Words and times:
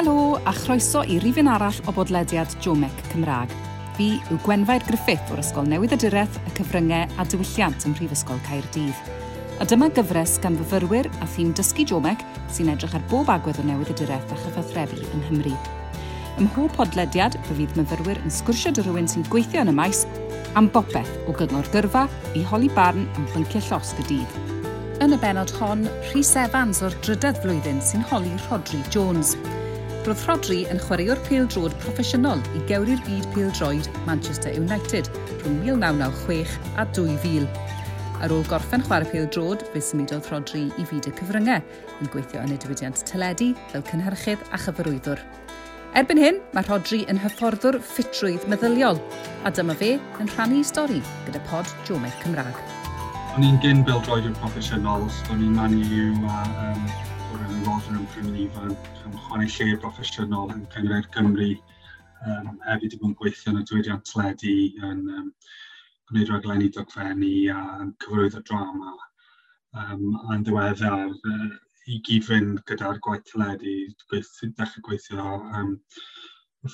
Helo 0.00 0.40
a 0.46 0.52
chroeso 0.56 1.02
i 1.04 1.18
rifin 1.20 1.48
arall 1.52 1.76
o 1.84 1.92
bodlediad 1.92 2.48
Jomec 2.64 3.02
Cymraeg. 3.10 3.50
Fi 3.98 4.06
yw 4.32 4.38
Gwenfair 4.46 4.80
Griffith 4.86 5.28
o'r 5.28 5.42
Ysgol 5.42 5.66
Newydd 5.68 5.92
y 5.92 5.98
Dyreth, 6.00 6.38
y 6.48 6.52
Cyfryngau 6.56 7.18
a 7.20 7.26
Diwylliant 7.28 7.84
ym 7.84 7.92
Mhrifysgol 7.92 8.40
Caerdydd. 8.46 9.10
A 9.60 9.66
dyma 9.68 9.90
gyfres 9.92 10.38
gan 10.40 10.56
fyfyrwyr 10.56 11.10
a 11.20 11.28
thîm 11.34 11.52
dysgu 11.52 11.84
Jomec 11.90 12.24
sy'n 12.48 12.72
edrych 12.72 12.96
ar 12.96 13.04
bob 13.12 13.28
agwedd 13.28 13.60
o 13.60 13.66
newydd 13.68 13.92
y 13.92 13.98
dyreth 14.00 14.32
a 14.32 14.40
chyfathrebu 14.40 15.02
yng 15.02 15.26
Nghymru. 15.26 15.54
Ym 16.38 16.48
mhob 16.48 16.72
podlediad, 16.80 17.36
fe 17.44 17.60
fydd 17.60 17.76
myfyrwyr 17.76 18.24
yn 18.24 18.32
sgwrsio 18.40 18.72
dy 18.72 18.88
rhywun 18.88 19.12
sy'n 19.12 19.28
gweithio 19.28 19.66
yn 19.66 19.74
y 19.74 19.78
maes 19.82 20.06
am 20.56 20.72
bopeth 20.72 21.12
o 21.28 21.36
gyngor 21.36 21.68
gyrfa 21.76 22.08
i 22.32 22.48
holi 22.48 22.72
barn 22.72 23.04
am 23.20 23.28
bynciau 23.36 23.68
llosg 23.68 24.00
y 24.00 24.10
dydd. 24.14 24.42
Yn 25.04 25.12
y 25.12 25.20
benod 25.20 25.52
hon, 25.60 25.84
Rhys 26.08 26.32
Evans 26.40 26.80
o'r 26.80 26.96
drydedd 27.04 27.44
flwyddyn 27.44 27.84
sy'n 27.84 28.08
holi 28.08 28.32
Rodri 28.48 28.80
Jones– 28.88 29.36
Roedd 30.00 30.22
Rodri 30.24 30.62
yn 30.72 30.78
chwaraewr 30.80 31.18
pêl-droed 31.26 31.74
proffesiynol 31.82 32.40
i 32.56 32.60
gewri'r 32.70 33.02
byd 33.04 33.26
pêl-droed 33.34 33.88
Manchester 34.06 34.54
United 34.56 35.10
rhwng 35.42 35.58
1996 35.66 36.54
a 36.80 36.86
2000. 36.96 37.44
Ar 38.24 38.32
ôl 38.32 38.46
gorffen 38.48 38.80
chwarae 38.86 39.10
pêl-droed, 39.10 39.66
fe 39.74 39.82
symudodd 39.84 40.30
Rodri 40.32 40.62
i 40.80 40.86
fyd 40.88 41.10
y 41.10 41.12
cyfryngau 41.18 41.60
yn 42.00 42.08
gweithio 42.14 42.40
yn 42.46 42.54
y 42.54 42.56
diwydiant 42.62 43.04
teledu 43.10 43.50
fel 43.74 43.84
cynhyrchydd 43.90 44.46
a 44.48 44.62
chyfarwyddwr. 44.64 45.20
Erbyn 46.00 46.22
hyn, 46.24 46.40
mae 46.56 46.64
Rodri 46.70 47.02
yn 47.12 47.20
hyfforddwr 47.20 47.76
ffitrwydd 47.92 48.48
meddyliol, 48.48 49.02
a 49.44 49.52
dyma 49.52 49.76
fe 49.76 49.98
yn 50.16 50.32
rhannu 50.32 50.64
stori 50.64 51.04
gyda 51.28 51.44
pod 51.52 51.68
Jomer 51.84 52.16
Cymraeg. 52.24 52.64
O'n 53.36 53.44
i'n 53.44 53.60
gyn 53.60 53.84
bildroed 53.84 54.32
yn 54.32 54.40
proffesiynol, 54.40 55.10
o'n 55.28 55.44
i'n 55.44 55.56
manu 55.60 55.84
yw 55.84 56.24
a 56.24 56.42
um, 56.70 57.09
o 57.30 57.38
yn 57.38 57.50
ymwodyn 57.54 57.98
ymchwil 58.00 58.38
ifanc, 58.42 58.86
chwarae 59.26 59.48
lle 59.54 59.76
broffesiynol 59.82 60.50
yn 60.54 60.62
cyngred 60.72 61.06
Cymru, 61.14 61.50
um, 62.26 62.48
hefyd 62.64 62.96
i 62.96 62.98
bod 62.98 63.10
yn 63.10 63.16
gweithio 63.20 63.52
yn 63.52 63.60
y 63.60 63.62
diwydiant 63.68 64.06
teledu, 64.08 64.54
yn 64.88 65.04
um, 65.18 65.28
gwneud 66.10 66.32
rhaglenni 66.32 66.70
dogfennu 66.74 67.30
a 67.54 67.60
cyfrwydd 68.02 68.38
o 68.40 68.42
drama. 68.48 68.96
Um, 69.78 70.02
a'n 70.26 70.42
ddiweddar, 70.46 71.14
uh, 71.34 71.52
i 71.86 72.00
gyd 72.08 72.26
fynd 72.26 72.64
gyda'r 72.70 72.98
gwaith 73.06 73.28
teledu, 73.30 73.76
dechrau 74.10 74.84
gweithio 74.88 75.28
um, 75.60 75.72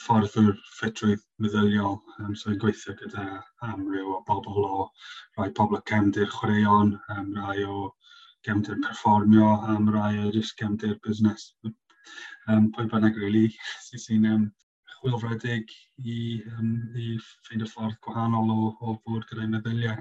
ffordd 0.07 0.41
o'r 0.41 0.57
ffitrwydd 0.79 1.27
meddyliol. 1.45 2.01
Um, 2.23 2.33
so 2.33 2.55
i'n 2.55 2.61
gweithio 2.65 2.97
gyda 3.03 3.27
amryw 3.69 4.17
o 4.17 4.23
bobl 4.31 4.65
o 4.65 4.89
rai 5.37 5.53
pobl 5.61 5.83
y 5.83 5.85
cefndir 5.93 6.33
chwaraeon, 6.33 6.97
um, 7.13 7.33
rai 7.43 7.61
o 7.69 7.91
gefndir 8.47 8.79
perfformio 8.85 9.51
am 9.75 9.91
rai 9.95 10.15
o 10.23 10.31
jyst 10.35 10.57
gefndir 10.61 10.97
busnes. 11.05 11.51
Um, 12.49 12.71
pwy 12.73 12.87
bynnag 12.91 13.19
really, 13.19 13.49
sy'n 13.87 14.03
sy 14.03 14.19
um, 14.33 14.51
chwilfredig 14.97 15.73
i, 16.03 16.19
um, 16.57 16.75
i 16.95 17.17
ffeind 17.47 17.67
y 17.67 17.71
ffordd 17.71 17.99
gwahanol 18.07 18.53
o, 18.55 18.61
o 18.81 18.99
fod 19.03 19.27
gyda'i 19.31 19.51
meddyliau. 19.51 19.99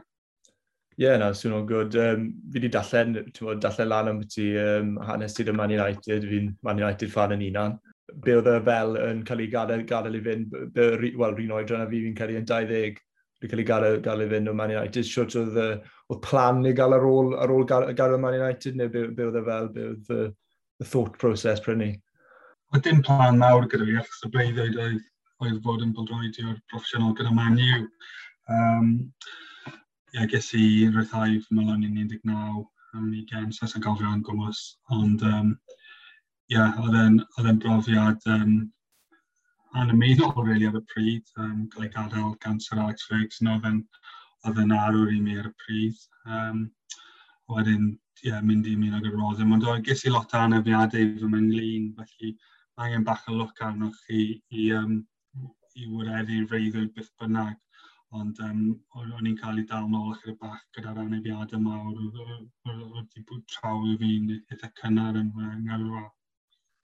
Ie, 0.95 1.03
yeah, 1.03 1.17
na, 1.19 1.33
swnio'n 1.35 1.65
so 1.65 1.69
gwrdd. 1.71 1.97
Um, 1.99 2.27
fi 2.53 2.61
wedi 2.61 2.69
dallen, 2.71 3.17
bod, 3.41 3.59
dallen 3.63 3.89
lan 3.91 4.11
am 4.13 4.21
beth 4.21 4.37
um, 4.61 4.93
hanes 5.03 5.35
ti 5.35 5.43
Man 5.51 5.73
United. 5.75 6.29
Fi'n 6.29 6.53
Man 6.63 6.79
United 6.79 7.11
fan 7.11 7.35
yn 7.35 7.43
unan. 7.49 7.75
Be 8.23 8.37
oedd 8.37 8.47
y 8.47 8.53
e 8.55 8.61
fel 8.69 8.95
yn 9.01 9.25
cael 9.27 9.43
ei 9.43 9.49
gadael, 9.51 9.83
gadael 9.89 10.15
i 10.15 10.23
fynd, 10.23 10.55
wel, 10.77 11.35
rhan 11.35 11.57
oedran 11.57 11.83
a 11.83 11.89
fi 11.89 11.99
fi'n 12.05 12.15
cael 12.15 12.31
ei 12.31 12.39
yn 12.39 12.47
20 12.47 13.01
wedi 13.41 13.51
cael 13.51 13.61
ei 13.61 13.67
gael, 13.67 13.99
gael 14.05 14.23
ei 14.23 14.31
fynd 14.31 14.49
o 14.51 14.53
Man 14.53 14.73
United. 14.75 15.07
Siwt 15.07 15.35
oedd, 15.39 15.59
oedd 16.09 16.21
plan 16.25 16.63
i 16.65 16.73
gael 16.77 16.95
ar 16.97 17.07
ôl, 17.07 17.33
ar 17.41 17.53
ôl 17.53 17.65
gael, 17.69 17.91
gael 17.97 18.17
Man 18.21 18.37
United, 18.39 18.77
neu 18.79 18.91
be, 18.91 19.07
be 19.15 19.27
oedd 19.27 19.39
e 19.41 19.45
fel, 19.47 19.69
be 19.75 19.87
oedd 19.91 20.11
the, 20.11 20.21
the 20.79 20.89
thought 20.91 21.17
process 21.21 21.63
prynu? 21.63 21.91
Oedd 22.73 22.85
dim 22.87 23.01
plan 23.05 23.39
mawr 23.41 23.67
gyda 23.71 23.87
fi, 23.87 23.97
achos 24.01 24.27
y 24.27 24.31
breuddwyd 24.35 24.79
oedd, 24.85 25.01
oedd 25.43 25.59
fod 25.65 25.83
yn 25.85 25.95
bildroedio'r 25.97 26.61
proffesiynol 26.71 27.17
gyda 27.19 27.33
Man 27.35 27.59
U. 27.61 27.81
Um, 28.55 28.93
yeah, 30.13 30.27
ges 30.31 30.53
i 30.55 30.87
rhyddhau 30.91 31.41
mylon 31.51 31.83
i'n 31.83 31.99
19 31.99 32.35
am 32.95 33.09
20, 33.11 33.75
yn 33.75 33.83
gofio 33.83 34.13
yn 34.13 34.23
gwmwys, 34.23 34.61
ond 34.95 35.23
um, 35.27 35.51
yeah, 36.51 36.77
oedd 36.85 37.49
e'n 37.49 37.59
brofiad 37.63 38.21
um, 38.31 38.55
yn 39.81 39.91
ymeddol 39.91 40.33
really 40.45 40.67
ar 40.69 40.77
y 40.79 40.81
pryd, 40.91 41.31
um, 41.41 41.65
gael 41.71 41.87
ei 41.87 41.91
gadael 41.93 42.35
gan 42.43 42.59
Sir 42.63 42.79
Alex 42.79 43.07
Ferguson 43.09 43.51
oedd 43.53 43.67
yn, 43.69 43.81
oedd 44.47 44.61
yn 44.63 44.73
arwr 44.75 45.11
i 45.11 45.19
mi 45.23 45.35
ar 45.41 45.49
y 45.49 45.53
pryd. 45.63 46.05
Um, 46.25 46.61
wedyn, 47.51 47.89
ie, 48.23 48.29
yeah, 48.29 48.41
mynd 48.41 48.67
i 48.71 48.75
mi 48.79 48.91
ag 48.95 49.05
yr 49.09 49.17
roedd. 49.19 49.43
Ond 49.43 49.67
oedd 49.67 49.83
ges 49.87 50.05
i 50.07 50.13
lot 50.13 50.33
o 50.33 50.41
anafiadau 50.45 51.11
fy 51.19 51.29
mynglun, 51.33 51.91
felly 51.99 52.31
mae 52.77 52.89
angen 52.89 53.05
bach 53.07 53.27
o 53.31 53.35
look 53.35 53.61
arnoch 53.67 53.99
chi 54.07 54.23
i, 54.49 54.71
um, 54.79 54.97
i 55.75 55.87
wireddu 55.91 56.41
reiddwyd 56.51 56.93
byth 56.95 57.11
bynnag. 57.21 57.59
Ond 58.15 58.39
um, 58.47 58.59
o'n 58.95 59.27
i'n 59.27 59.39
cael 59.41 59.59
ei 59.59 59.67
dal 59.69 59.89
nôl 59.91 60.13
ychydig 60.13 60.39
bach 60.41 60.61
gyda'r 60.77 61.01
anafiadau 61.03 61.61
mawr 61.61 62.03
oedd 62.05 62.85
wedi 62.95 63.25
bod 63.29 63.43
traw 63.51 63.81
i 63.91 63.97
fi'n 64.01 64.29
eitha 64.37 64.71
cynnar 64.81 65.19
yn, 65.19 65.33
yn 65.51 65.67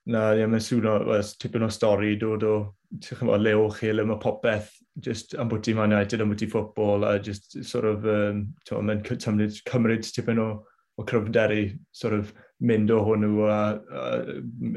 na, 0.09 0.31
ie, 0.37 0.45
mae'n 0.49 0.63
sŵn 0.65 0.87
o, 0.89 1.17
tipyn 1.41 1.67
o 1.67 1.69
stori 1.71 2.15
dod 2.19 2.45
o, 2.47 2.55
ti'n 2.97 3.21
chymod, 3.21 3.43
leo 3.43 3.67
chil 3.75 4.03
yma 4.03 4.17
popeth, 4.21 4.71
just 4.99 5.35
am 5.39 5.49
bwyty 5.51 5.75
Man 5.77 5.93
United, 5.93 6.21
am 6.21 6.33
bwyty 6.33 6.49
ffwbol, 6.49 7.05
a 7.07 7.19
just 7.19 7.63
sort 7.63 7.85
of, 7.85 8.05
um, 8.05 8.47
mae'n 8.71 9.03
cymryd, 9.07 9.61
cymryd 9.69 10.07
tipyn 10.07 10.41
o, 10.41 10.49
o 10.97 11.05
cryfderu, 11.07 11.69
sort 11.95 12.17
of, 12.17 12.33
mynd 12.61 12.91
o 12.93 12.99
hwnnw 13.05 13.47
a, 13.49 13.57
a, 13.57 14.03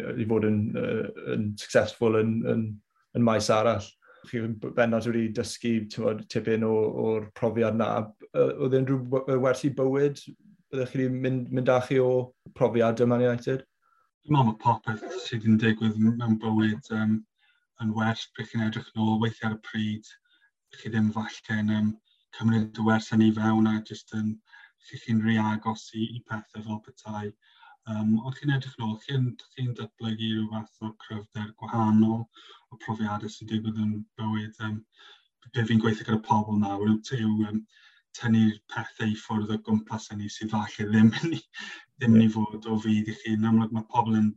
a 0.08 0.14
i 0.16 0.24
fod 0.28 0.46
yn, 0.48 0.60
uh, 0.80 1.08
yn 1.34 1.50
successful 1.60 2.16
yn, 2.20 2.38
yn, 2.48 2.64
yn 3.16 3.26
maes 3.26 3.50
arall. 3.52 3.84
Chi 4.24 4.40
bennod 4.76 5.04
wedi 5.10 5.26
dysgu 5.36 5.74
tywod, 5.92 6.22
tipyn 6.32 6.64
o'r 6.64 7.28
profiad 7.36 7.76
na. 7.76 7.90
Oedd 8.32 8.76
e'n 8.78 8.88
rhyw 8.88 9.36
werthu 9.44 9.74
bywyd? 9.76 10.22
Byddech 10.72 10.94
chi 10.94 11.02
wedi 11.02 11.20
mynd, 11.26 11.50
mynd 11.52 11.72
â 11.74 11.76
chi 11.84 12.00
o 12.00 12.32
profiad 12.56 13.04
y 13.04 13.08
Man 13.10 13.26
United? 13.26 13.66
Dwi'n 14.24 14.38
meddwl 14.38 14.46
mae 14.48 14.60
popeth 14.60 15.16
sydd 15.22 15.42
yn 15.48 15.56
digwydd 15.62 15.96
mewn 16.02 16.36
bywyd 16.42 16.86
um, 16.98 17.10
yn 17.84 17.90
werth 17.98 18.22
bych 18.38 18.46
chi'n 18.52 18.62
edrych 18.66 18.86
nôl 18.96 19.18
weithio 19.24 19.50
ar 19.50 19.56
y 19.56 19.58
pryd. 19.66 20.08
Chi 20.76 20.92
ddim 20.94 21.10
falle 21.16 21.56
yn 21.58 21.72
um, 21.78 21.90
cymryd 22.38 22.80
y 22.80 22.86
wers 22.86 23.10
yn 23.16 23.26
ei 23.26 23.34
fewn 23.38 23.68
a 23.68 23.74
jyst 23.90 24.14
yn 24.20 24.30
chi 24.86 25.02
chi'n 25.02 25.20
rhy 25.26 25.36
agos 25.42 25.84
i, 26.00 26.06
i 26.16 26.22
pethau 26.30 26.64
fel 26.70 26.80
petai. 26.86 27.26
Um, 27.84 28.16
ond 28.22 28.38
chi'n 28.38 28.54
edrych 28.56 28.80
nôl, 28.80 28.96
chi'n 29.04 29.28
chi 29.42 29.66
datblygu 29.82 30.30
rhyw 30.30 30.48
fath 30.54 30.88
o 30.88 30.94
cryfder 31.04 31.52
gwahanol 31.60 32.22
o 32.24 32.82
profiadau 32.86 33.34
sy'n 33.36 33.52
digwydd 33.52 33.82
yn 33.84 33.92
bywyd. 34.22 34.56
Um, 34.70 34.80
be 35.50 35.68
fi'n 35.68 35.84
gweithio 35.84 36.08
gyda 36.08 36.24
pobl 36.30 36.62
nawr 36.64 36.96
yw 36.96 37.36
um, 37.50 37.60
tynnu'r 38.16 38.56
pethau 38.72 39.12
i 39.12 39.20
ffwrdd 39.26 39.52
o 39.52 39.60
gwmpas 39.68 40.08
yn 40.14 40.24
ni 40.24 40.32
sydd 40.32 40.56
falle 40.56 40.88
ddim 40.88 41.12
yn 41.20 41.36
ddim 41.99 42.16
yeah. 42.16 42.25
ni 42.25 42.32
fod 42.37 42.66
o 42.71 42.78
fydd 42.87 43.10
i 43.12 43.19
chi. 43.21 43.34
Yn 43.38 43.47
amlwg 43.50 43.75
mae 43.75 43.87
pobl 43.93 44.19
yn 44.21 44.32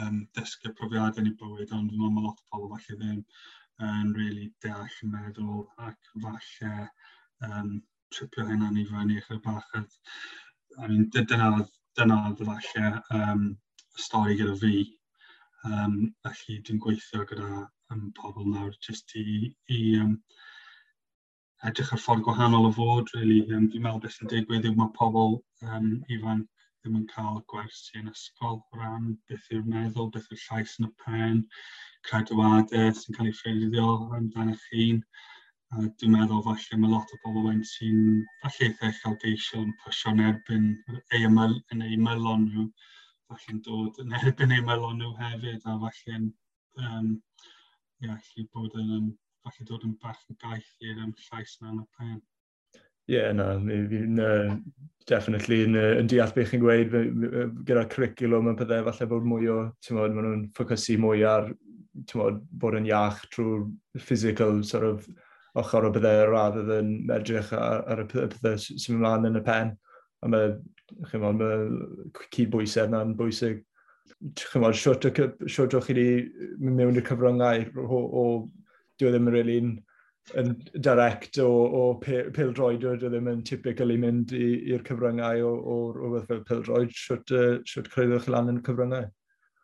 um, 0.00 0.20
dysgu 0.38 0.72
profiadau 0.78 1.22
yn 1.22 1.32
eu 1.32 1.38
bywyd, 1.40 1.74
ond 1.76 1.90
dwi'n 1.90 2.14
meddwl 2.14 2.28
lot 2.28 2.42
o 2.42 2.50
pobl 2.54 2.70
falle 2.74 2.98
ddim 3.00 3.22
yn 3.82 4.14
really 4.18 4.48
deall 4.64 4.98
yn 5.04 5.14
meddwl 5.16 5.64
ac 5.88 6.12
falle 6.24 6.72
um, 7.48 7.72
tripio 8.14 8.46
hynna'n 8.48 8.78
i 8.78 8.86
fyny 8.90 9.18
eich 9.18 9.30
bach. 9.46 9.70
I 10.78 10.88
mean, 10.88 11.08
dyna, 11.14 11.50
dyna 11.98 12.20
falle 12.38 12.92
um, 13.18 13.46
stori 14.06 14.38
gyda 14.38 14.56
fi. 14.62 14.86
Um, 15.66 15.98
felly 16.26 16.58
dwi'n 16.66 16.80
gweithio 16.82 17.26
gyda 17.30 17.66
um, 17.94 18.08
pobl 18.18 18.48
nawr 18.50 18.72
jyst 18.86 19.14
i, 19.18 19.52
i 19.70 19.82
um, 20.02 20.16
edrych 21.68 21.92
ar 21.94 22.00
ffordd 22.02 22.24
gwahanol 22.26 22.66
o 22.70 22.72
fod, 22.78 23.12
really. 23.16 23.42
Um, 23.50 23.68
dwi'n 23.70 23.86
meddwl 23.86 24.02
beth 24.06 24.16
sy'n 24.16 24.32
digwydd 24.32 24.66
yw 24.70 24.78
mae 24.78 24.94
pobl 24.98 25.38
um, 25.68 25.92
ifanc 26.10 26.48
ddim 26.82 26.96
yn 26.98 27.04
cael 27.10 27.36
gwersi 27.50 28.00
yn 28.00 28.10
ysgol 28.10 28.56
o 28.58 28.78
ran 28.78 29.04
beth 29.30 29.44
yw'r 29.54 29.66
meddwl, 29.72 30.08
beth 30.14 30.24
yw'r 30.34 30.40
llais 30.44 30.72
yn 30.80 30.88
y 30.88 30.90
pen, 31.02 31.42
credwadau 32.08 32.96
sy'n 33.00 33.16
cael 33.18 33.28
ei 33.30 33.36
ffurfio 33.40 33.84
amdano 34.16 34.56
chi'n. 34.64 34.98
A 35.72 35.84
dwi'n 35.84 36.16
meddwl 36.16 36.42
falle 36.46 36.78
mae 36.80 36.90
lot 36.94 37.12
o 37.14 37.20
bobl 37.22 37.46
wedyn 37.46 37.62
sy'n 37.72 38.00
falle 38.40 38.66
eitha 38.68 38.90
uchelgeisiol 38.96 39.62
yn 39.68 39.76
pwysio'n 39.84 40.24
erbyn 40.30 40.66
ei 40.98 41.22
ymyl, 41.28 41.54
yn 41.72 41.86
ei 41.86 42.00
mylon 42.08 42.48
nhw, 42.48 42.66
falle'n 43.30 43.62
dod 43.68 44.02
yn 44.02 44.18
erbyn 44.18 44.56
ei 44.58 44.66
mylon 44.66 44.98
nhw 45.04 45.14
hefyd, 45.20 45.62
a 45.62 45.78
falle'n 45.84 46.28
um, 46.88 47.14
ia, 48.02 48.18
yeah, 48.18 48.50
bod 48.58 48.74
yn, 48.82 49.12
falle 49.46 49.70
dod 49.70 49.86
yn 49.86 49.94
bach 50.02 50.26
yn 50.34 50.42
gaeth 50.42 50.74
i'r 50.90 51.06
um, 51.06 51.14
llais 51.28 51.58
yna 51.60 51.76
yn 51.76 51.82
y 51.86 51.88
pen. 52.00 52.20
Ie, 53.10 53.16
yeah, 53.16 53.32
na, 53.34 53.56
mi 53.58 53.80
fi'n 53.90 54.20
uh, 54.22 54.54
definitely 55.10 55.64
yn, 55.66 55.74
uh, 55.78 55.96
yn 55.98 56.08
deall 56.10 56.30
beth 56.36 56.52
chi'n 56.52 56.62
gweud 56.62 56.92
gyda'r 57.66 57.88
curriculum 57.90 58.52
yn 58.52 58.58
pethau, 58.60 58.84
falle 58.86 59.08
bod 59.10 59.26
mwy 59.26 59.48
o, 59.50 59.58
ti'n 59.82 59.98
modd, 59.98 60.14
maen 60.14 60.28
nhw'n 60.28 60.44
ffocysu 60.54 60.98
mwy 61.02 61.24
ar, 61.26 61.50
ti'n 62.06 62.22
modd, 62.22 62.38
bod 62.62 62.78
yn 62.78 62.86
iach 62.92 63.24
trwy'r 63.34 63.66
physical 64.06 64.62
sort 64.68 64.86
of 64.86 65.10
ochr 65.58 65.88
o 65.88 65.92
bethau 65.92 66.30
rather 66.30 66.62
than 66.68 66.94
edrych 67.12 67.50
ar, 67.58 67.82
ar 67.90 68.04
y 68.04 68.06
pethau 68.14 68.56
sy'n 68.62 68.96
ymlaen 68.96 69.28
yn 69.32 69.42
y 69.42 69.44
pen. 69.50 69.74
A 70.22 70.30
mae, 70.30 70.54
chi'n 71.10 71.24
modd, 71.24 71.42
mae 71.42 72.22
cydbwysau 72.30 72.86
yna'n 72.86 73.16
bwysig. 73.18 73.64
Chi'n 74.38 74.62
modd, 74.62 74.78
siwrt 74.78 75.10
o'ch 75.10 75.88
chi 75.90 75.98
wedi 75.98 76.08
mynd 76.62 76.78
mewn 76.78 77.02
i'r 77.02 77.08
cyfryngau 77.10 77.66
o, 77.74 77.88
o, 77.88 78.04
o, 78.22 78.26
o, 78.46 79.10
o, 79.10 79.32
really, 79.34 79.58
yn 80.38 80.52
direct 80.86 81.38
o, 81.42 81.48
o 81.48 81.82
pildroed, 82.02 82.84
ydw 82.86 83.10
ddim 83.10 83.30
yn 83.32 83.42
typical 83.48 83.92
i 83.94 83.98
mynd 84.00 84.34
i'r 84.38 84.84
cyfryngau 84.86 85.42
o, 85.48 85.50
o 85.74 85.78
rhywbeth 85.96 86.28
fel 86.30 86.44
pildroed, 86.50 86.94
siwt, 86.96 87.34
uh, 87.36 87.58
siwt 87.68 87.90
creuddwch 87.94 88.30
lan 88.32 88.52
yn 88.52 88.60
y 88.60 88.64
cyfryngau. 88.68 89.08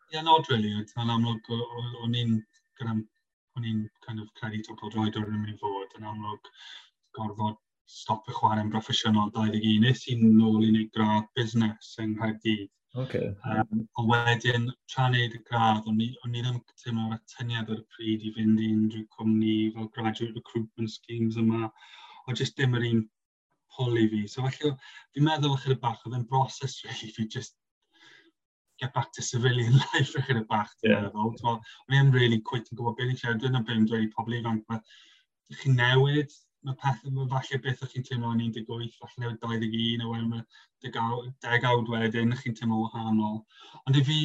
Ie, 0.09 0.17
yeah, 0.17 0.25
nod, 0.25 0.49
really. 0.51 0.73
Yn 0.75 1.15
amlwg, 1.15 1.49
o'n 2.03 2.19
i'n 2.23 2.37
o'n 2.87 3.65
i'n 3.67 3.81
kind 4.05 4.21
of 4.23 4.29
credu 4.39 4.61
to 4.65 4.75
pildroed 4.79 5.17
o'r 5.19 5.31
mynd 5.31 5.51
i 5.51 5.57
fod. 5.61 5.95
Yn 5.99 6.07
amlwg, 6.11 6.51
gorfod 7.17 7.57
stop 7.89 8.27
y 8.29 8.35
chwarae'n 8.37 8.69
broffesiynol 8.73 9.31
21 9.35 9.85
nes 9.85 10.05
i'n 10.13 10.21
nôl 10.37 10.65
i 10.65 10.69
wneud 10.71 10.91
gradd 10.95 11.29
busnes 11.37 11.95
yng 12.03 12.15
Nghaerdydd. 12.15 12.69
Okay. 12.99 13.35
Um, 13.45 13.85
o 13.97 14.05
wedyn, 14.09 14.67
tra 14.91 15.05
wneud 15.07 15.35
y 15.37 15.39
gradd, 15.47 15.85
o'n 15.87 16.01
i, 16.03 16.09
on 16.25 16.35
i 16.35 16.41
ddim 16.43 16.57
teimlo 16.81 17.07
ar 17.07 17.19
atyniad 17.19 17.69
ar 17.71 17.79
y 17.79 17.85
pryd 17.95 18.25
i 18.27 18.33
fynd 18.35 18.59
i 18.59 18.71
unrhyw 18.75 19.05
cwmni 19.15 19.53
fel 19.75 19.87
graduate 19.95 20.35
recruitment 20.35 20.91
schemes 20.91 21.37
yma, 21.39 21.69
o 22.27 22.35
jyst 22.35 22.57
dim 22.59 22.75
yr 22.79 22.87
un 22.89 23.05
pwl 23.75 24.01
i 24.01 24.07
fi. 24.11 24.25
So 24.27 24.43
felly, 24.47 24.73
fi'n 25.15 25.27
meddwl 25.29 25.55
ychydig 25.55 25.81
bach, 25.85 26.03
oedd 26.03 26.17
yn 26.19 26.27
broses 26.31 26.79
really, 26.87 27.13
fi 27.15 27.27
just 27.37 27.55
get 28.81 28.93
back 28.93 29.13
to 29.13 29.21
civilian 29.21 29.79
life 29.85 30.15
ychydig 30.19 30.47
bach. 30.51 30.75
Yeah. 30.83 31.07
Meddwl. 31.07 31.35
So, 31.39 31.55
o'n 31.87 31.99
i'n 32.01 32.13
really 32.15 32.41
quite 32.51 32.67
yn 32.67 32.81
gwybod 32.81 32.99
beth 32.99 33.13
i'n 33.13 33.21
siarad, 33.21 33.41
dyna 33.45 33.63
beth 33.63 33.79
i'n 33.79 33.87
dweud 33.87 34.07
i 34.09 34.13
pobl 34.17 34.39
ifanc, 34.41 34.65
mae 34.67 35.59
chi'n 35.61 35.79
newid, 35.79 36.35
mae 36.67 36.75
pethau 36.83 37.11
mae 37.15 37.27
falle 37.33 37.59
beth 37.65 37.83
o'ch 37.85 37.93
chi'n 37.95 38.05
teimlo 38.07 38.31
yn 38.35 38.41
18, 38.45 38.95
falle 39.01 39.33
21, 39.43 40.03
a 40.03 40.09
wedyn 40.11 40.31
mae 40.33 40.43
degawd 41.45 41.91
wedyn, 41.93 42.35
chi'n 42.41 42.57
teimlo 42.59 42.81
wahanol. 42.85 43.37
Ond 43.85 43.99
i 43.99 44.03
fi, 44.09 44.19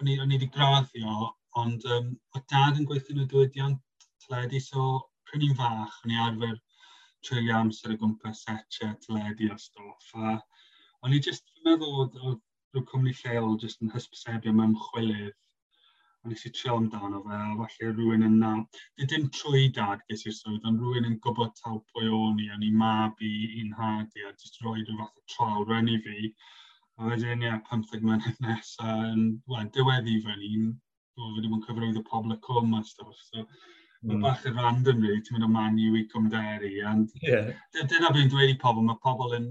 o'n 0.00 0.12
i 0.12 0.18
wedi 0.22 0.48
graddio, 0.56 1.28
ond 1.64 1.84
um, 1.96 2.08
o 2.34 2.42
dad 2.52 2.80
yn 2.80 2.88
gweithio 2.88 3.16
yn 3.16 3.24
y 3.24 3.28
diwydiant 3.32 4.08
teledu, 4.24 4.62
so 4.64 4.86
pryn 5.28 5.44
i'n 5.48 5.58
fach, 5.60 6.00
o'n 6.04 6.14
i 6.16 6.20
arfer 6.28 6.56
treulio 7.26 7.60
amser 7.60 7.94
y 7.94 8.00
gwmpas 8.00 8.42
setio 8.46 8.90
teledu 9.04 9.52
a 9.52 9.60
stoff. 9.60 10.10
A 10.16 10.34
o'n 11.04 11.16
i 11.16 11.22
jyst 11.28 11.46
meddwl 11.68 12.02
oedd 12.02 12.18
rhyw 12.20 12.84
cwmni 12.90 13.14
lleol 13.20 13.58
jyst 13.62 13.84
yn 13.84 13.92
hysbysebio 13.94 14.56
mewn 14.56 14.76
chwilydd 14.88 15.34
a 16.24 16.28
nes 16.28 16.46
i 16.46 16.50
trio 16.50 16.76
amdano 16.78 17.20
fe, 17.24 17.36
a 17.36 17.56
falle 17.58 17.92
rhywun 17.92 18.26
yna, 18.28 18.52
di 18.96 19.06
dim 19.12 19.26
trwy 19.38 19.66
dad 19.76 20.02
ges 20.08 20.24
i'r 20.28 20.36
swydd, 20.36 20.64
ond 20.70 20.80
rhywun 20.80 21.08
yn 21.10 21.18
gwybod 21.26 21.52
taw 21.60 21.76
pwy 21.92 22.08
o'n 22.18 22.40
i, 22.40 22.48
a 22.54 22.56
ni 22.60 22.70
mab 22.82 23.20
i, 23.20 23.32
un 23.60 23.74
had 23.80 24.16
i, 24.16 24.24
a 24.24 24.32
jyst 24.32 24.60
roi 24.64 24.78
rhyw 24.80 24.98
fath 25.02 25.20
o 25.20 25.24
trol 25.34 25.88
i 25.92 25.98
fi. 26.06 26.32
A 26.96 27.10
wedyn, 27.10 27.42
ie, 27.44 27.52
15 27.68 28.04
mlynedd 28.06 28.40
nesaf, 28.46 29.04
yn, 29.12 29.24
well, 29.50 29.68
diweddi 29.76 30.20
fan 30.24 30.44
un, 30.48 30.68
o, 31.18 31.30
fe 31.34 31.42
ddim 31.42 31.56
yn 31.58 31.64
cyfrwydd 31.66 32.00
y 32.00 32.04
pobl 32.08 32.36
y 32.36 32.38
cwm 32.46 32.76
a 32.78 32.82
stwff, 32.88 33.20
so, 33.28 33.44
mm. 34.06 34.22
bach 34.24 34.46
yn 34.48 34.56
random 34.60 35.02
really, 35.04 35.20
ti'n 35.26 35.36
mynd 35.36 35.48
o 35.48 35.50
man 35.52 35.80
i 35.80 35.90
i 36.00 36.06
cymderu, 36.12 36.72
and 36.92 37.12
yeah. 37.26 37.52
dyna 37.74 38.12
fi'n 38.16 38.32
dweud 38.32 38.54
i 38.54 38.58
pobl, 38.62 38.86
mae 38.86 39.00
pobl 39.04 39.36
yn 39.40 39.50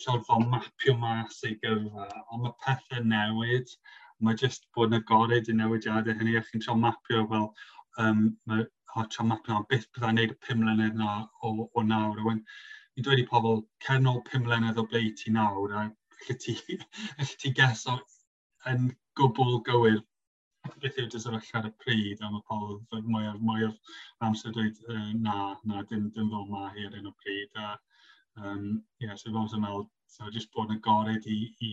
siarad 0.00 0.28
fel 0.28 0.46
mapio 0.52 0.94
mas 1.00 1.42
ei 1.48 1.56
gyfer, 1.64 2.14
ond 2.30 2.44
mae 2.44 2.54
pethau 2.64 3.02
newid, 3.04 3.74
mae 4.26 4.38
jyst 4.42 4.66
bod 4.76 4.92
yn 4.92 5.00
agored 5.00 5.48
i 5.48 5.56
newidiadau 5.56 6.16
hynny, 6.18 6.36
a 6.38 6.42
chi'n 6.48 6.64
trio 6.64 6.76
mapio 6.80 7.24
fel, 7.32 7.48
um, 8.04 8.26
mae 8.50 8.66
o 8.96 9.06
trio 9.14 9.26
mapio 9.30 9.56
am 9.56 9.66
beth 9.70 9.88
byddai'n 9.94 10.20
neud 10.20 10.34
y 10.34 10.38
pum 10.46 10.62
mlynedd 10.64 10.98
na 11.00 11.16
o, 11.46 11.52
o 11.64 11.84
nawr. 11.86 12.20
Wan, 12.26 12.42
ni'n 12.94 13.06
dweud 13.06 13.22
i 13.22 13.26
pobl, 13.32 13.62
cernol 13.86 14.22
pum 14.28 14.46
mlynedd 14.46 14.80
o 14.82 14.86
ble 14.92 15.02
ti 15.20 15.34
nawr, 15.36 15.76
a 15.82 15.86
lle 16.26 16.38
ti, 16.44 16.56
ti 17.42 17.52
geso 17.56 17.98
yn 18.70 18.90
gwbl 19.18 19.60
gywir 19.68 20.00
beth 20.80 20.98
yw 21.00 21.08
dysorell 21.12 21.52
ar 21.58 21.68
y 21.68 21.72
pryd, 21.82 22.20
a 22.20 22.30
mae 22.32 22.42
pobl 22.48 23.04
mwy 23.12 23.28
o'r 23.30 23.38
mwy 23.44 23.68
o'r 23.68 23.94
amser 24.26 24.52
dweud 24.56 24.82
uh, 24.88 25.12
na, 25.26 25.36
na, 25.64 25.84
dim, 25.92 26.10
dim 26.16 26.28
fel 26.32 26.50
ma 26.52 26.68
hi 26.74 26.84
ar 26.88 26.98
un 26.98 27.08
o 27.10 27.14
pryd. 27.22 27.62
A, 27.64 27.72
um, 28.42 28.66
yeah, 29.00 29.16
so 29.16 29.32
fel 29.32 29.48
sy'n 29.52 29.64
meddwl, 29.64 29.86
so 30.14 30.28
just 30.34 30.52
bod 30.56 30.70
yn 30.70 30.80
agored 30.80 31.26
i, 31.30 31.38
i 31.68 31.72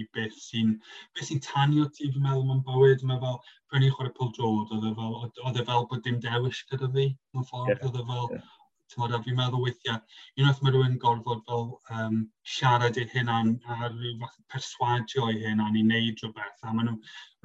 i 0.00 0.06
beth 0.16 0.40
sy'n 0.46 0.74
beth 1.14 1.30
sy'n 1.30 1.44
tanio 1.46 1.86
ti, 1.94 2.10
fi'n 2.10 2.26
meddwl, 2.26 2.44
mewn 2.50 2.64
bywyd. 2.68 3.06
Mae 3.10 3.22
fel, 3.22 3.40
pryn 3.70 3.86
i'n 3.86 3.94
chwarae 3.96 4.14
Paul 4.18 4.34
Drod, 4.36 4.74
oedd 4.76 4.90
e 4.90 4.92
fel, 4.98 5.16
oedd 5.46 5.62
e 5.62 5.64
fel 5.70 5.88
bod 5.90 6.04
dim 6.06 6.20
dewis 6.24 6.64
gyda 6.70 6.90
fi, 6.98 7.08
mewn 7.34 7.48
ffordd, 7.50 7.74
yeah. 7.74 7.88
oedd 7.88 8.02
e 8.02 8.06
fel, 8.10 8.30
yeah. 8.36 8.52
Tymod, 8.92 9.14
a 9.16 9.18
fi'n 9.24 9.36
meddwl 9.38 9.62
weithiau, 9.64 10.00
unwaith 10.38 10.58
mae 10.62 10.72
rhywun 10.74 10.98
gorfod 11.02 11.40
fel 11.48 11.62
um, 11.98 12.18
siarad 12.54 12.98
eu 13.00 13.06
hunan 13.14 13.54
a 13.64 13.78
rhyw 13.86 14.12
fath 14.20 14.34
perswadio 14.52 15.28
eu 15.32 15.38
hunan 15.46 15.78
i 15.80 15.84
wneud 15.86 16.20
rhywbeth, 16.20 16.60
a 16.62 16.74
maen 16.74 16.90
nhw'n 16.90 16.98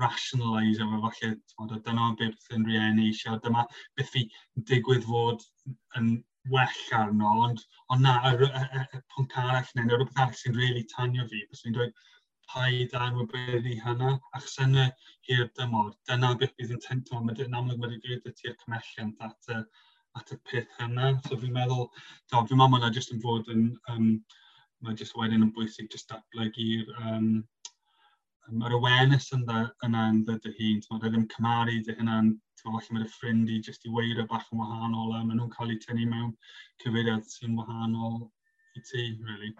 rationalise 0.03 0.83
efo 0.85 0.99
falle, 1.05 1.29
tymod, 1.53 1.77
dyna 1.85 2.09
beth 2.19 2.51
yn 2.57 2.67
rieni 2.67 3.07
eisiau, 3.13 3.39
dyma 3.45 3.63
beth 3.97 4.11
fi 4.17 4.25
digwydd 4.71 5.07
fod 5.07 5.47
yn 6.01 6.11
well 6.51 6.83
arno, 6.99 7.31
ond, 7.47 7.63
ond 7.93 8.05
na, 8.05 8.17
y, 8.29 8.35
y, 8.49 8.65
y, 8.81 8.85
y 8.99 9.01
pwnc 9.15 9.39
arall 9.45 9.73
neu 9.79 9.89
rhywbeth 9.95 10.21
arall 10.25 10.37
sy'n 10.41 10.59
really 10.59 10.85
tanio 10.91 11.27
fi, 11.31 11.45
bys 11.49 11.63
fi'n 11.65 11.79
dweud, 11.79 12.05
rhaid 12.53 12.95
a 12.97 13.03
anwybyddu 13.07 13.75
hynna, 13.83 14.15
a 14.33 14.41
chysynau 14.45 14.89
hir 15.27 15.45
dymor. 15.59 15.93
Dyna 16.09 16.33
beth 16.41 16.55
bydd 16.57 16.73
yn 16.77 16.83
tento, 16.85 17.21
mae 17.21 17.37
dyna'n 17.37 17.59
amlwg 17.61 17.85
wedi 17.85 18.01
gwneud 18.05 18.29
y 18.29 18.35
tir 18.41 18.57
cymhelliant 18.63 19.25
at 19.29 19.53
y, 19.55 19.61
at 20.19 20.33
y 20.35 20.39
peth 20.49 20.75
hynna. 20.79 21.13
So 21.27 21.37
fi'n 21.43 21.55
meddwl, 21.55 21.87
do, 22.31 22.43
fi'n 22.49 22.61
meddwl 22.61 22.75
mae 22.75 22.93
jyst 22.97 23.15
yn 23.15 23.23
fod 23.25 23.53
yn, 23.53 23.69
um, 23.93 24.09
mae 24.85 24.97
jyst 24.99 25.17
wedyn 25.19 25.45
yn 25.45 25.53
bwysig 25.55 25.91
jyst 25.93 26.11
datblygu'r 26.13 26.93
um, 27.03 27.31
Mae'r 28.49 28.73
yr 28.73 28.79
awareness 28.79 29.27
yna, 29.35 29.59
yna 29.85 30.03
yn 30.09 30.23
dy 30.25 30.35
dy 30.41 30.51
hun. 30.57 30.79
Mae 30.89 31.01
ddim 31.03 31.25
cymaru 31.33 31.75
dy 31.85 31.93
hynna'n, 31.99 32.31
falle 32.61 32.95
mae'r 32.95 33.11
ffrind 33.13 33.51
i 33.53 33.59
jyst 33.67 33.85
i 33.85 33.91
weirio 33.93 34.25
bach 34.31 34.47
yn 34.53 34.61
wahanol 34.63 35.13
a 35.13 35.19
maen 35.21 35.37
nhw'n 35.37 35.51
cael 35.53 35.73
eu 35.73 35.81
tynnu 35.83 36.07
mewn 36.09 36.31
cyfeiriad 36.83 37.27
sy'n 37.29 37.57
wahanol 37.59 38.15
i 38.79 38.81
ti, 38.89 39.05
really 39.27 39.51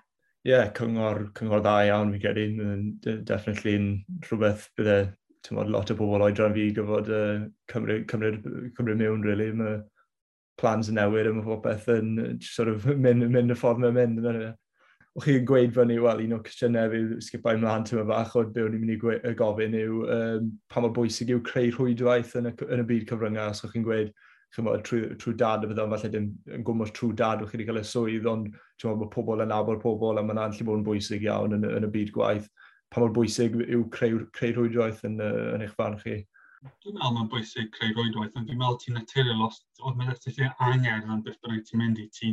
yeah, 0.44 0.70
cyngor, 0.74 1.32
cyngor 1.36 1.64
dda 1.64 1.76
iawn 1.90 2.14
fi 2.14 2.22
credu. 2.24 3.24
Definitely 3.28 3.76
yn 3.80 3.90
rhywbeth 4.26 4.70
bydde 4.80 5.00
tymod, 5.46 5.72
lot 5.72 5.92
o 5.92 5.98
bobl 6.00 6.26
oedran 6.28 6.56
fi 6.56 6.70
gyfod 6.76 7.12
uh, 7.12 7.46
cymryd, 7.72 8.08
cymryd, 8.12 8.40
cymryd 8.78 9.02
mewn, 9.02 9.26
really. 9.26 9.52
Mae 9.56 9.82
plans 10.60 10.90
yn 10.92 11.00
newid 11.00 11.30
a 11.30 11.36
mae 11.36 11.46
popeth 11.46 11.88
yn 11.94 12.40
sort 12.44 12.72
of 12.72 12.88
mynd, 13.06 13.28
mynd 13.32 13.56
y 13.56 13.60
ffordd 13.60 13.84
mae'n 13.84 14.00
mynd. 14.00 14.32
O'ch 15.18 15.26
chi'n 15.26 15.46
gweud 15.48 15.74
fyny, 15.76 15.98
wel, 16.00 16.22
un 16.24 16.36
o'r 16.38 16.44
cwestiynau 16.46 16.92
fi 16.92 17.00
sgipau 17.26 17.58
ymlaen 17.58 17.86
tyma 17.88 18.06
bach 18.08 18.36
o 18.40 18.44
be 18.46 18.64
o'n 18.64 18.76
i'n 18.78 18.84
mynd 18.86 19.08
i 19.28 19.34
gofyn 19.36 19.76
yw 19.76 20.04
um, 20.16 20.52
pa 20.70 20.84
mor 20.84 20.94
bwysig 20.96 21.34
yw 21.34 21.42
creu 21.44 21.72
rhwydwaith 21.74 22.36
yn 22.40 22.52
y, 22.52 22.54
yn 22.70 22.84
y 22.84 22.86
byd 22.92 23.08
cyfryngau. 23.10 23.52
Os 23.52 23.66
o'ch 23.66 23.74
chi'n 23.74 23.88
gweud, 23.88 24.14
chymod, 24.56 24.82
trwy, 24.88 25.02
trwy 25.22 25.36
dad 25.38 25.66
y 25.66 25.70
bydda 25.70 25.86
falle 25.92 26.10
dim 26.14 26.30
yn 26.56 26.66
gwmwys 26.66 26.94
trwy 26.98 27.14
dad 27.18 27.44
o'ch 27.44 27.52
chi 27.52 27.60
wedi 27.60 27.68
cael 27.68 27.82
y 27.82 27.86
swydd, 27.86 28.28
ond 28.32 28.50
mae 28.86 29.12
pobl 29.14 29.44
yn 29.44 29.52
nabod 29.54 29.82
pobl 29.84 30.18
a 30.18 30.24
mae'n 30.26 30.42
allu 30.46 30.66
bod 30.66 30.80
yn 30.80 30.88
bwysig 30.88 31.26
iawn 31.28 31.54
yn, 31.58 31.68
yn 31.70 31.86
y 31.86 31.92
byd 31.94 32.14
gwaith. 32.16 32.50
Pa 32.90 33.04
mor 33.04 33.14
bwysig 33.14 33.58
yw 33.62 33.84
creu, 33.94 34.24
creu 34.34 34.56
rhwydwaith 34.56 35.04
yn, 35.10 35.20
yn 35.22 35.66
eich 35.66 35.76
fan 35.78 36.00
chi? 36.02 36.16
Dwi'n 36.60 36.98
meddwl 36.98 37.14
mae'n 37.18 37.30
bwysig 37.32 37.70
creu 37.76 37.94
rhwydwaith, 37.94 38.34
ond 38.40 38.50
dwi'n 38.50 38.58
meddwl 38.64 38.80
ti'n 38.82 38.98
naturiol 38.98 39.46
os 39.46 39.62
oedd 39.84 40.00
mae'n 40.00 40.16
eithaf 40.16 40.40
ti'n 40.40 40.58
angen 40.70 41.14
am 41.14 41.22
beth 41.28 41.38
bynnag 41.44 41.68
ti'n 41.68 41.84
mynd 41.84 42.02
i 42.02 42.08
ti. 42.18 42.32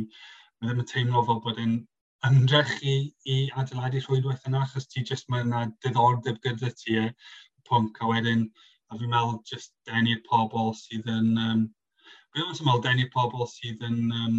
Mae 0.57 0.71
ddim 0.71 0.81
yn 0.81 0.89
teimlo 0.89 1.21
fel 1.27 1.43
bod 1.45 1.61
yn 1.61 1.77
ymdrech 2.25 2.73
i, 2.81 2.95
i 3.29 3.37
adeiladu 3.61 4.01
rhwydwaith 4.01 4.49
yna, 4.49 4.63
achos 4.65 4.89
ti 4.89 5.05
jyst 5.05 5.29
mae 5.29 5.45
yna 5.45 5.67
diddordeb 5.85 6.41
gyda 6.41 6.73
ti 6.81 6.97
e, 7.03 7.05
pwnc, 7.69 8.01
a 8.01 8.09
wedyn 8.09 8.47
a 8.89 8.97
fi'n 8.97 9.11
meddwl 9.11 9.37
jyst 9.51 9.75
denu'r 9.87 10.23
pobl 10.25 10.73
sydd 10.81 11.09
yn 11.13 11.33
um, 11.43 11.65
Fel 12.37 12.51
yn 12.53 12.57
syml, 12.57 12.81
denu 12.85 13.05
pobl 13.13 13.47
sydd 13.49 13.79
yn 13.85 14.11
um, 14.13 14.33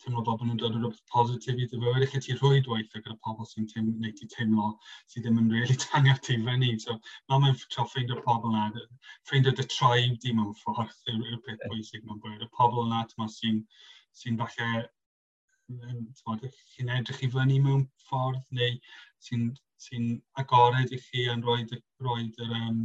teimlo 0.00 0.22
bod 0.24 0.44
nhw'n 0.44 0.60
dod 0.60 0.76
o 0.76 0.78
rhywbeth 0.78 1.02
positif 1.12 1.58
i 1.60 1.66
dy 1.68 1.80
fywyd. 1.82 2.04
Eich 2.06 2.14
ti 2.24 2.36
rhwyd 2.38 2.70
weithio 2.72 3.02
gyda 3.02 3.16
pobl 3.26 3.44
sy'n 3.50 3.66
teim, 3.68 3.90
neud 4.00 4.14
ti 4.16 4.28
teimlo 4.34 4.70
sydd 5.12 5.26
ddim 5.26 5.42
yn 5.42 5.50
really 5.52 5.76
tangio 5.82 6.14
ti 6.24 6.38
fyny. 6.46 6.70
So, 6.80 6.96
fel 7.28 7.42
mae'n 7.42 7.58
tro 7.74 7.84
ffeindio 7.90 8.16
pobl 8.24 8.48
yna, 8.48 8.86
ffeindio 9.28 9.52
dy 9.58 9.66
tribe 9.74 10.16
di 10.22 10.32
mewn 10.38 10.56
ffordd 10.62 11.12
yw'r 11.12 11.42
peth 11.44 11.66
bwysig 11.66 12.06
mewn 12.08 12.22
bwyd. 12.24 12.46
Y 12.46 12.48
pobl 12.56 12.80
yna 12.86 13.02
sy'n 13.34 13.60
sy 14.22 14.32
falle 14.40 14.72
chi'n 16.72 16.94
edrych 16.96 17.26
i 17.28 17.30
fyny 17.36 17.60
mewn 17.66 17.84
ffordd 18.06 18.48
neu 18.60 18.80
sy'n 19.28 19.50
sy 19.88 20.00
agored 20.40 20.96
i 20.96 21.02
chi 21.10 21.28
yn 21.34 21.44
rhoi, 21.44 21.60
rhoi, 22.00 22.24
um, 22.48 22.80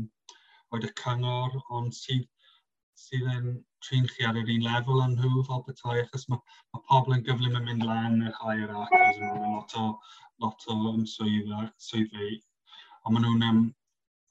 rhoi 0.67 0.83
y 0.83 0.93
cyngor 1.05 1.55
ond 1.79 1.95
sydd 1.95 2.27
sydd 2.99 3.27
yn 3.33 3.49
trinchu 3.87 4.27
ar 4.29 4.39
yr 4.41 4.53
un 4.55 4.65
lefel 4.67 5.03
yn 5.05 5.17
nhw 5.17 5.43
fel 5.49 5.65
petai, 5.67 5.97
achos 6.03 6.27
mae, 6.31 6.39
mae 6.75 6.85
pobl 6.91 7.15
yn 7.17 7.25
gyflym 7.27 7.57
yn 7.59 7.67
mynd 7.69 7.87
lan 7.89 8.21
y 8.27 8.33
higher 8.39 8.73
actors 8.83 9.19
yn 9.19 9.29
rhan 9.35 9.55
lot 9.57 9.75
o, 9.81 9.85
lot 10.45 10.67
o 10.73 10.79
ymswydd 10.93 11.53
a. 11.59 11.65
Ond 13.07 13.15
maen 13.15 13.25
nhw'n 13.25 13.47
um, 13.51 13.61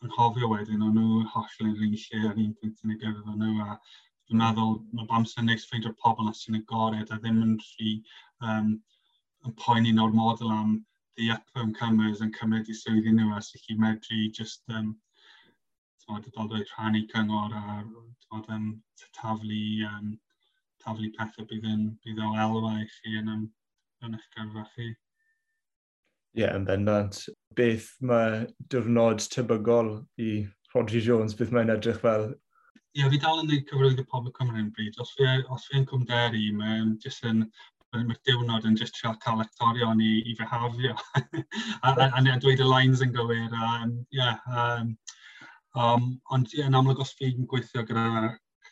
yn 0.06 0.12
hofio 0.16 0.50
wedyn, 0.52 0.84
o'n 0.86 0.98
nhw 1.00 1.22
holl 1.32 1.64
yn 1.64 1.72
un 1.86 1.96
lle 2.02 2.20
ar 2.28 2.42
un 2.44 2.52
pwynt 2.60 2.84
yn 2.84 2.94
y 2.94 2.98
gyfer 3.00 3.40
nhw 3.40 3.64
a 3.64 3.78
dwi'n 4.28 4.42
meddwl 4.42 4.74
mae 4.98 5.08
bamser 5.10 5.44
neis 5.44 5.64
ffeindio'r 5.68 5.96
pobl 6.04 6.26
na 6.26 6.34
sy'n 6.36 6.58
agored 6.58 7.12
a 7.14 7.16
ddim 7.22 7.40
yn 7.46 7.54
rhy 7.64 7.94
um, 8.50 8.74
yn 9.48 9.54
poeni 9.62 9.94
nawr 9.96 10.12
model 10.18 10.52
am 10.54 10.74
the 11.16 11.30
up-and-comers 11.34 12.20
yn 12.26 12.34
cymryd 12.36 12.68
i 12.74 12.76
swyddi 12.80 13.14
nhw 13.16 13.32
a 13.36 13.40
sy'n 13.46 13.80
medru 13.84 14.20
just 14.40 14.76
um, 14.80 14.92
adnoddau 16.16 16.64
rhannu 16.70 17.04
cyngor 17.12 17.54
a 17.56 17.82
tod, 18.28 18.48
um, 18.54 18.82
taflu, 19.16 19.60
um, 19.88 20.14
taflu 20.84 21.10
pethau 21.16 21.46
bydd, 21.50 21.68
yn, 21.68 21.84
bydd 22.04 22.24
o 22.24 22.32
elwa 22.44 22.74
i 22.80 22.88
chi 22.96 23.18
yn, 23.20 23.30
yn, 23.34 23.46
yn 24.06 24.18
eich 24.18 24.28
gyrfa 24.36 24.66
chi. 24.74 24.88
Ie, 24.88 26.42
yeah, 26.42 26.56
yn 26.56 26.66
bendant. 26.68 27.22
Beth 27.58 27.88
mae 28.04 28.44
diwrnod 28.72 29.24
tebygol 29.32 29.94
i 30.22 30.44
Rodri 30.74 31.00
Jones, 31.04 31.34
beth 31.38 31.54
mae'n 31.54 31.72
edrych 31.74 32.02
fel? 32.04 32.30
Ie, 32.30 33.02
yeah, 33.02 33.10
fi 33.12 33.20
dal 33.22 33.42
yn 33.42 33.50
gwneud 33.50 33.66
cyfrwyd 33.70 34.04
y 34.04 34.06
pobl 34.12 34.34
Cymru 34.36 34.62
yn 34.62 34.70
bryd. 34.76 35.00
Os 35.02 35.16
fi, 35.16 35.26
os 35.54 35.66
fi 35.68 35.80
yn 35.80 35.88
cwmderu, 35.88 36.44
mae'n 36.60 36.94
jyst 37.04 37.26
yn 37.28 37.46
mae'r 37.96 38.20
diwrnod 38.28 38.66
yn 38.68 38.76
just 38.76 38.98
trio 38.98 39.14
cael 39.24 39.38
lectorion 39.40 40.00
i, 40.04 40.10
i 40.28 40.34
fehafio 40.36 40.92
a, 41.16 41.92
a, 41.92 42.08
a, 42.08 42.20
a 42.20 42.36
dweud 42.42 42.60
y 42.60 42.66
lines 42.68 43.00
yn 43.04 43.14
gywir. 43.14 43.48
Um, 43.48 43.94
yeah, 44.12 44.36
um, 44.52 44.92
Um, 45.78 46.06
ond 46.34 46.54
ie, 46.56 46.64
yn 46.66 46.74
amlwg 46.74 47.00
os 47.04 47.12
fi'n 47.18 47.46
gweithio 47.50 47.84
gyda 47.86 48.04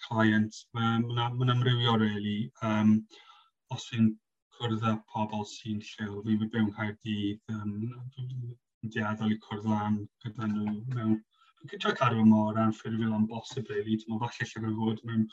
client, 0.07 0.57
mae'n 0.75 1.05
ma, 1.15 1.29
ma 1.31 1.47
amrywio 1.53 1.95
really. 2.01 2.39
Um, 2.67 2.97
os 3.75 3.87
fi'n 3.91 4.09
cwrdd 4.57 4.87
â 4.91 4.97
pobl 5.13 5.45
sy'n 5.51 5.79
lliw, 5.85 6.17
fi 6.25 6.37
fi 6.41 6.49
byw'n 6.55 6.73
Caerdydd, 6.79 7.55
um, 7.55 8.51
dieddol 8.97 9.37
i 9.37 9.39
cwrdd 9.45 9.71
lan 9.71 10.01
gyda 10.25 10.51
nhw 10.51 10.75
mewn 10.97 11.17
gyda 11.71 11.95
cadw 12.01 12.27
mor 12.27 12.59
a'n 12.63 12.75
ffurfiol 12.81 13.15
am 13.21 13.31
bosib 13.31 13.71
really. 13.71 13.99
Dwi'n 14.03 14.17
meddwl 14.17 14.27
falle 14.27 14.51
lle 14.51 14.77
fod 14.83 15.07
mewn 15.11 15.25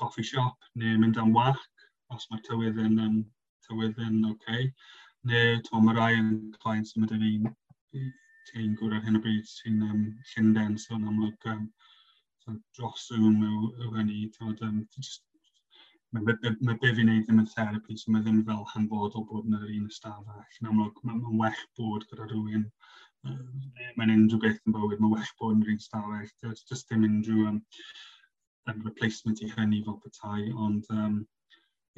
coffee 0.00 0.28
shop 0.32 0.70
neu 0.82 1.00
mynd 1.00 1.20
am 1.24 1.32
wac 1.36 1.86
os 2.16 2.28
mae 2.30 2.44
tywydd 2.46 2.80
yn, 2.84 3.00
um, 3.06 3.20
tywydd 3.66 4.00
yn 4.06 4.24
oce. 4.34 4.36
Okay. 4.36 4.72
Neu, 5.32 5.60
ti'n 5.64 5.86
mae 5.86 5.96
rai 5.96 6.14
yn 6.20 6.32
client 6.60 6.92
sy'n 6.92 7.06
mynd 7.06 7.16
i 7.16 7.36
un 7.38 7.54
ti'n 8.50 8.76
gwrdd 8.78 8.98
ar 8.98 9.06
hyn 9.06 9.18
o 9.18 9.22
bryd 9.24 9.48
sy'n 9.48 9.82
um, 9.86 10.04
Llynden, 10.32 10.76
so 10.82 10.96
yn 10.96 11.08
amlwg 11.10 11.48
um, 11.52 11.66
so 12.42 12.54
dros 12.76 13.08
yw'n 13.16 13.42
yw, 13.46 13.72
yw 13.84 13.90
hynny. 13.96 14.20
Um, 14.46 14.80
just, 14.96 15.24
mae, 16.12 16.24
mae, 16.26 16.54
mae 16.66 16.78
be 16.82 16.92
fi'n 16.96 17.10
neud 17.10 17.26
ddim 17.26 17.42
yn 17.42 17.50
therapy, 17.54 17.96
so 18.00 18.12
mae 18.12 18.24
ddim 18.24 18.42
fel 18.48 18.64
hanfodol 18.74 19.26
bod 19.30 19.48
yn 19.48 19.58
yr 19.60 19.68
un 19.76 19.90
ystafell. 19.90 20.46
Yn 20.60 20.70
amlwg, 20.72 21.02
mae'n 21.04 21.22
ma 21.24 21.34
well 21.44 21.64
bod 21.80 22.06
gyda 22.10 22.28
rhywun, 22.30 22.68
uh, 23.30 23.36
mae'n 23.98 24.14
unrhyw 24.16 24.42
beth 24.46 24.62
yn 24.66 24.78
bywyd, 24.78 25.02
mae'n 25.02 25.16
well 25.16 25.34
bod 25.42 25.58
yn 25.58 25.66
yr 25.66 25.74
un 25.74 25.82
ystafell. 25.84 26.32
Tywed, 26.42 26.64
just 26.72 26.88
ddim 26.88 27.06
unrhyw 27.08 27.50
um, 27.52 27.60
um, 28.70 28.80
replacement 28.88 29.44
i 29.44 29.50
hynny 29.56 29.84
fel 29.86 30.00
petai, 30.04 30.48
ond 30.66 30.90
um, 30.96 31.20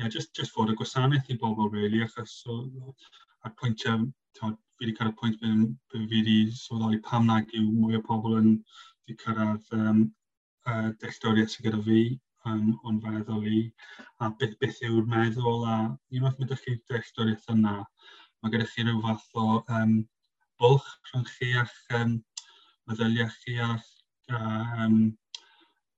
yeah, 0.01 0.09
just, 0.09 0.35
just 0.37 0.55
fod 0.57 0.73
y 0.73 0.77
gwasanaeth 0.79 1.31
i 1.33 1.39
bobl, 1.41 1.71
really, 1.73 2.03
achos 2.05 2.37
so, 2.43 2.59
a'r 3.47 3.57
pwyntiau, 3.61 4.07
fi 4.83 4.89
wedi 4.89 4.97
cyrraedd 4.99 5.19
pwynt 5.19 5.37
ble, 5.41 5.51
fi 5.93 5.99
wedi 6.11 6.37
sylweddoli 6.59 6.99
pam 7.07 7.27
nag 7.29 7.53
yw 7.55 7.69
mwy 7.71 7.99
o 7.99 8.03
pobl 8.07 8.33
yn 8.41 8.49
wedi 8.57 9.15
cyrraedd 9.21 9.69
um, 9.77 10.01
uh, 10.67 10.89
delltoriaeth 11.03 11.53
sydd 11.53 11.69
gyda 11.69 11.83
fi 11.87 12.01
um, 12.51 12.73
o'n 12.89 12.99
feddwl 13.05 13.47
i, 13.47 13.61
a 14.19 14.31
beth, 14.41 14.57
beth 14.59 14.81
yw'r 14.89 15.07
meddwl, 15.13 15.63
a 15.71 15.77
unwaith 15.87 16.41
mae 16.41 16.49
ydych 16.49 16.65
chi 16.65 16.75
delltoriaeth 16.91 17.47
yna, 17.55 17.77
mae 18.43 18.55
gyda 18.57 18.67
chi 18.73 18.87
rhyw 18.89 19.05
fath 19.07 19.41
o 19.45 19.47
um, 19.79 19.95
bwlch 20.59 20.91
rhwng 21.13 21.31
chi 21.31 21.53
a'ch 21.63 21.79
um, 22.01 22.19
meddyliau 22.91 23.31
chi 23.39 23.59
a'ch 23.69 23.91
um, 24.35 24.99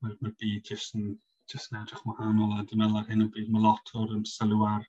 mae'r 0.05 0.21
mae 0.21 0.37
byd 0.43 0.73
jyst 0.75 1.01
yn, 1.01 1.15
jyst 1.49 1.73
yn 1.73 1.81
edrych 1.81 2.05
wahanol 2.11 2.59
a 2.59 2.67
dwi'n 2.69 2.85
meddwl 2.85 3.01
ar 3.01 3.09
hyn 3.09 3.25
o 3.25 3.33
bryd 3.33 3.49
mae 3.55 3.65
lot 3.65 3.97
o'r 3.97 4.13
um, 4.19 4.29
sylw 4.29 4.69
ar 4.75 4.85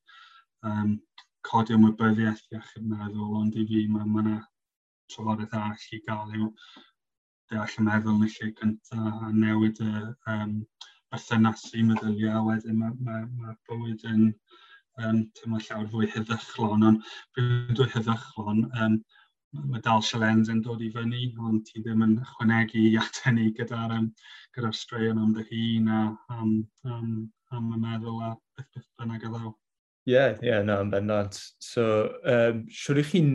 um, 0.67 0.97
codi 1.45 1.77
ymwybyddiaeth 1.77 2.43
iechyd 2.57 2.89
meddwl, 2.91 3.37
ond 3.41 3.55
i 3.61 3.65
fi 3.69 3.85
mae 3.93 4.09
yna 4.23 4.35
trafodaeth 5.13 5.55
all 5.61 5.87
i 5.97 6.01
gael 6.09 6.35
yw 6.41 6.51
deall 7.51 7.79
y 7.79 7.87
meddwl 7.87 8.15
yn 8.17 8.27
y 8.27 8.29
lle 8.35 8.51
cyntaf 8.59 9.25
a 9.27 9.31
newid 9.39 9.81
y 9.85 9.91
um, 10.35 10.55
berthynasu 11.13 11.83
meddyliau, 11.89 12.45
wedyn 12.47 12.79
mae, 12.79 12.95
mae, 13.07 13.27
mae 13.41 13.57
bywyd 13.69 14.07
yn 14.11 14.23
um, 15.03 15.21
teimlo 15.37 15.61
llawer 15.67 15.91
fwy 15.91 16.09
heddychlon, 16.15 16.87
ond 16.89 17.11
pryd 17.35 17.75
dwi 17.79 17.87
heddychlon, 17.93 18.63
um, 18.85 18.97
mae 19.71 19.83
dal 19.85 20.03
sialens 20.03 20.49
yn 20.51 20.63
dod 20.65 20.81
i 20.83 20.89
fyny, 20.95 21.27
ond 21.47 21.63
ti 21.69 21.83
ddim 21.83 22.03
yn 22.07 22.17
ychwanegu 22.23 22.87
at 23.03 23.21
hynny 23.27 23.51
gyda'r 23.59 23.93
um, 23.99 24.09
gyda 24.57 24.73
straeon 24.79 25.21
am 25.21 25.35
dy 25.37 25.45
hun 25.51 25.93
a 25.99 26.01
am, 26.39 26.55
am, 26.95 27.13
am 27.55 27.69
y 27.77 27.83
meddwl 27.85 28.25
a 28.31 28.33
beth 28.57 28.89
bynnag 28.99 29.29
y 29.29 29.31
ddaw. 29.35 29.53
Ie, 30.05 30.13
yeah, 30.13 30.35
ie, 30.38 30.50
yeah, 30.51 30.62
na, 30.65 30.79
yn 30.83 30.91
bendant. 30.93 31.38
So, 31.62 31.85
um, 32.29 32.65
siwr 32.69 33.01
i 33.01 33.05
chi'n 33.09 33.31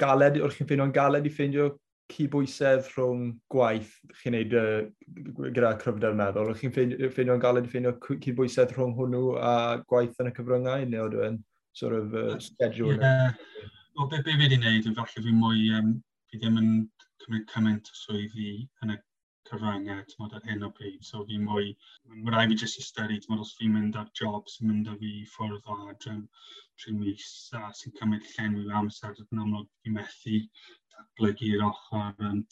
galed, 0.00 0.36
o'r 0.44 0.52
chi'n 0.52 0.68
ffeindio'n 0.68 0.92
galed 0.92 1.28
i 1.28 1.32
ffeindio 1.32 1.70
cybwysedd 2.12 2.90
rhwng 2.92 3.30
gwaith 3.52 3.94
chi'n 4.20 4.36
neud 4.36 4.56
uh, 4.58 4.82
gyda 5.56 5.72
cryfder 5.80 6.16
meddwl? 6.18 6.50
O'r 6.52 6.60
chi'n 6.60 6.74
ffeindio'n 6.74 7.40
galed 7.40 7.68
i 7.68 7.72
ffeindio 7.72 7.94
cybwysedd 8.26 8.74
rhwng 8.76 8.92
hwnnw 8.98 9.22
a 9.40 9.54
gwaith 9.88 10.20
yn 10.20 10.28
y 10.28 10.34
cyfryngau, 10.36 10.84
neu 10.90 11.06
oedd 11.06 11.16
yn 11.30 11.40
sort 11.78 11.96
of 11.96 12.12
uh, 12.12 12.36
schedule? 12.36 12.98
Yeah. 12.98 13.32
Wel, 13.96 14.08
be, 14.12 14.20
be 14.20 14.36
fi 14.36 14.42
wedi 14.44 14.60
gwneud, 14.60 14.90
yn 14.90 14.98
falle 14.98 15.24
fi 15.24 15.32
mwy, 15.36 15.70
um, 15.78 15.96
fi 16.28 16.40
ddim 16.42 16.60
yn 16.60 16.70
cymryd 17.24 17.48
cymaint 17.54 17.88
o 17.88 17.96
swyddi 17.96 18.52
yn 18.84 18.92
y 18.92 19.00
cyfryngau 19.50 20.00
e, 20.02 20.06
tymod, 20.10 20.34
ar 20.38 20.44
hyn 20.48 20.66
o 20.66 20.70
bryd. 20.76 21.00
So 21.08 21.22
fi 21.28 21.38
mwy, 21.42 21.72
mae 22.12 22.34
rai 22.34 22.44
fi 22.50 22.58
jyst 22.62 22.80
i 22.80 22.84
styru, 22.86 23.18
tmod, 23.24 23.42
os 23.44 23.54
fi'n 23.58 23.72
mynd 23.76 23.98
ar 24.00 24.10
job 24.20 24.50
sy'n 24.52 24.70
mynd 24.70 24.90
â 24.92 24.98
fi 25.00 25.14
ffwrdd 25.32 25.72
o 25.74 25.78
adrym 25.92 26.26
tri 26.82 26.94
mis 26.98 27.26
a 27.58 27.64
sy'n 27.78 27.96
cymryd 27.98 28.28
llenwi 28.34 28.68
amser, 28.80 29.16
yn 29.24 29.42
amlwg 29.46 29.68
fi 29.82 29.96
methu 29.96 30.38
datblygu'r 30.94 31.66
ochr 31.70 32.28
um, 32.30 32.44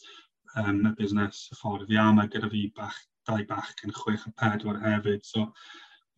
um, 0.63 0.81
y 0.89 0.91
busnes 0.99 1.41
y 1.53 1.57
ffordd. 1.59 1.87
Fi 1.91 2.01
am 2.03 2.21
a 2.23 2.27
gyda 2.35 2.49
fi 2.53 2.65
bach, 2.77 2.99
dau 3.29 3.45
bach 3.49 3.85
yn 3.85 3.95
chwech 3.97 4.27
a 4.29 4.33
pedwar 4.43 4.81
hefyd. 4.85 5.25
So 5.27 5.47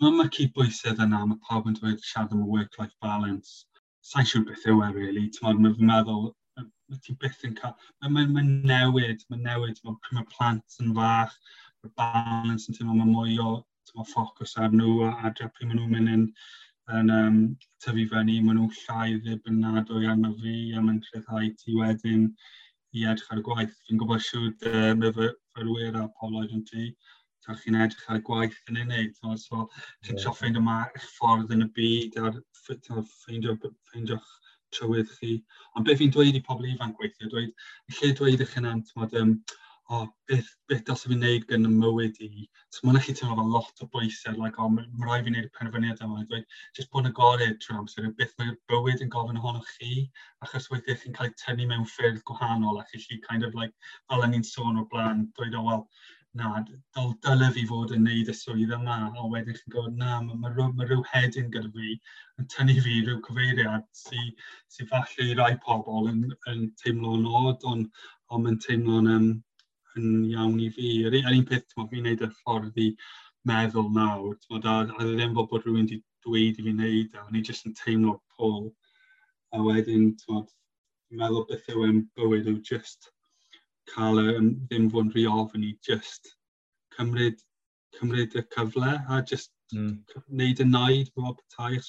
mae 0.02 0.16
ma 0.18 0.28
cydbwysedd 0.38 1.02
yna, 1.06 1.24
mae 1.30 1.42
pawb 1.48 1.70
yn 1.72 1.78
dweud 1.80 2.02
siarad 2.04 2.36
am 2.36 2.46
y 2.46 2.52
work-life 2.56 2.96
balance. 3.08 3.64
Sa'n 4.12 4.28
siŵr 4.30 4.48
beth 4.50 4.66
yw 4.72 4.82
e, 4.84 4.90
really. 4.98 5.30
Mae'n 5.44 5.62
meddwl, 5.92 6.32
mae 6.94 7.04
ti 7.06 7.16
byth 7.22 7.44
yn 7.48 7.54
cael... 7.60 7.76
Mae'n 8.02 8.16
mae, 8.16 8.28
mae 8.38 8.50
newid, 8.72 9.24
mae'n 9.30 9.46
newid, 9.50 9.80
mae'n 9.84 10.18
mae 10.18 10.28
plant 10.34 10.80
yn 10.84 10.92
fach, 10.98 11.38
mae'r 11.84 11.94
balance 12.00 12.70
yn 12.70 12.78
teimlo, 12.78 12.98
mae 13.00 13.10
mwy 13.10 13.38
o 13.42 13.54
tymo, 13.90 14.06
ffocws 14.10 14.58
ar 14.62 14.76
nhw 14.76 15.00
a 15.08 15.14
adre 15.30 15.50
pryd 15.56 15.70
maen 15.72 15.80
nhw'n 15.82 15.96
mynd 15.96 16.14
yn, 16.16 16.28
yn 17.00 17.14
um, 17.18 17.40
tyfu 17.84 18.06
fyny, 18.12 18.38
maen 18.46 18.60
nhw'n 18.60 18.78
llai 18.84 19.18
ddib 19.24 19.50
yn 19.52 19.62
nadwy 19.64 20.10
am 20.12 20.28
y 20.30 20.34
fi 20.44 20.56
a 20.78 20.84
mae'n 20.84 21.02
rhyddhau 21.10 21.50
ti 21.64 21.80
wedyn 21.80 22.30
i 22.94 23.08
edrych 23.10 23.34
ar 23.34 23.42
y 23.42 23.48
gwaith. 23.50 23.76
Fi'n 23.88 24.02
gwybod 24.02 24.24
siŵr 24.28 24.48
uh, 24.70 24.94
mae 25.02 25.14
fyrwyr 25.18 26.00
a 26.00 26.08
pobl 26.20 26.40
oed 26.44 26.56
ti, 26.70 26.92
ta 27.44 27.58
chi'n 27.60 27.80
edrych 27.86 28.10
ar 28.10 28.22
y 28.22 28.26
gwaith 28.30 28.60
yn 28.72 28.80
unig. 28.86 29.18
wneud. 29.24 29.42
So, 29.42 29.66
so 29.66 30.06
ti'n 30.06 30.22
yeah. 30.22 30.38
ffeindio 30.38 30.64
ma 30.64 30.78
eich 30.92 31.10
ffordd 31.18 31.52
yn 31.56 31.66
y 31.66 31.70
byd 31.80 32.22
a 32.22 32.32
ffeindio'ch 32.64 34.32
trywydd 34.78 35.12
chi. 35.18 35.34
Ond 35.78 35.88
beth 35.88 36.00
fi'n 36.02 36.14
dweud 36.14 36.40
i 36.40 36.46
pobl 36.48 36.70
ifanc 36.70 37.02
weithio, 37.02 37.30
dweud, 37.32 37.52
lle 37.98 38.16
dweud 38.20 38.44
eich 38.46 38.56
hynant, 38.58 38.92
mod, 39.00 39.14
um, 39.20 39.36
o, 39.92 40.00
beth, 40.32 40.50
beth 40.72 40.84
dylse 40.88 41.10
fi'n 41.12 41.22
neud 41.24 41.46
gan 41.50 41.68
y 41.68 41.72
mywyd 41.74 42.20
i. 42.24 42.48
So 42.74 42.88
mae'n 42.88 43.00
eich 43.02 43.10
teimlo 43.12 43.36
fel 43.40 43.52
lot 43.56 43.84
o 43.84 43.90
bwysau, 43.94 44.38
like, 44.40 44.60
o, 44.62 44.70
mae'n 44.72 45.06
rhaid 45.06 45.28
fi'n 45.28 45.38
neud 45.38 45.50
y 45.50 45.54
penderfyniad 45.58 46.04
yma. 46.06 46.24
Dweud, 46.32 46.48
jyst 46.78 46.92
bod 46.94 47.06
yn 47.06 47.12
agored 47.12 47.60
trwy 47.64 47.78
amser, 47.82 48.10
beth 48.20 48.34
mae'r 48.40 48.56
bywyd 48.72 49.04
yn 49.06 49.14
gofyn 49.14 49.42
ohonoch 49.42 49.70
chi, 49.78 50.08
achos 50.46 50.70
weithiau 50.72 51.00
chi'n 51.02 51.18
cael 51.18 51.30
ei 51.32 51.38
tynnu 51.44 51.70
mewn 51.70 51.88
ffyrdd 51.92 52.24
gwahanol, 52.30 52.82
a 52.82 52.88
chi 52.94 53.20
kind 53.28 53.48
of, 53.48 53.56
like, 53.60 53.76
fel 54.10 54.26
ni'n 54.28 54.48
sôn 54.48 54.80
o'r 54.82 54.90
blaen, 54.94 55.28
dweud, 55.38 55.60
o, 55.60 55.66
wel, 55.68 55.88
na, 56.40 56.50
dyl, 56.68 57.12
dyle 57.26 57.48
fi 57.56 57.64
fod 57.70 57.92
yn 57.96 58.06
neud 58.08 58.30
y 58.32 58.36
swydd 58.38 58.74
yma, 58.78 58.96
a 59.22 59.26
wedyn 59.34 59.58
chi'n 59.58 59.74
gwybod, 59.76 59.98
na, 60.00 60.20
mae 60.26 60.40
ma 60.42 60.52
rhyw, 60.54 60.72
ma 60.78 60.88
rhyw 60.88 61.04
hedyn 61.12 61.52
gyda 61.54 61.70
fi 61.76 61.92
yn 62.42 62.48
tynnu 62.54 62.76
fi 62.86 62.96
rhyw 63.02 63.20
cyfeiriad 63.28 63.86
sy'n 64.00 64.32
sy 64.76 64.88
falle 64.90 65.28
rai 65.40 65.52
pobl 65.66 66.10
yn, 66.12 66.24
yn 66.54 66.64
teimlo'n 66.82 67.28
od, 67.42 67.68
ond 67.74 68.02
on 68.34 68.46
mae'n 68.48 68.58
teimlo'n 68.66 69.12
um, 69.18 69.30
yn 70.00 70.10
iawn 70.32 70.58
i 70.66 70.72
fi. 70.80 70.96
Yr 71.12 71.20
un 71.22 71.46
peth, 71.52 71.70
ti'n 71.70 71.92
fi'n 71.94 72.10
neud 72.10 72.26
y 72.26 72.32
ffordd 72.40 72.82
i 72.82 72.90
meddwl 73.50 73.94
nawr, 73.94 74.34
a, 74.58 74.76
a 74.82 75.08
ddim 75.14 75.38
bod 75.38 75.52
bod 75.54 75.68
rhywun 75.68 75.84
wedi 75.84 76.02
dweud 76.26 76.58
i 76.58 76.66
fi 76.66 76.74
wneud, 76.74 77.18
a 77.20 77.28
ni 77.30 77.46
jyst 77.46 77.70
yn 77.70 77.78
teimlo 77.78 78.18
pôl. 78.34 78.72
A 79.54 79.62
wedyn, 79.62 80.16
ti'n 80.24 80.46
meddwl 81.20 81.46
beth 81.52 81.70
yw 81.76 81.86
yn 81.92 82.08
bywyd 82.18 82.50
yw 82.50 82.62
jyst 82.72 83.13
cael 83.92 84.22
y, 84.22 84.28
ddim 84.70 84.90
fod 84.92 85.08
yn 85.08 85.12
rhy 85.16 85.26
ofyn 85.30 85.66
i 85.68 85.74
just 85.88 86.30
cymryd, 86.96 87.42
cymryd 87.98 88.38
y 88.40 88.44
cyfle 88.56 88.94
a 88.94 89.20
just 89.32 89.52
mm. 89.74 89.98
wneud 90.30 90.62
y 90.64 90.68
naid 90.70 91.12
fo 91.14 91.34
petai. 91.40 91.82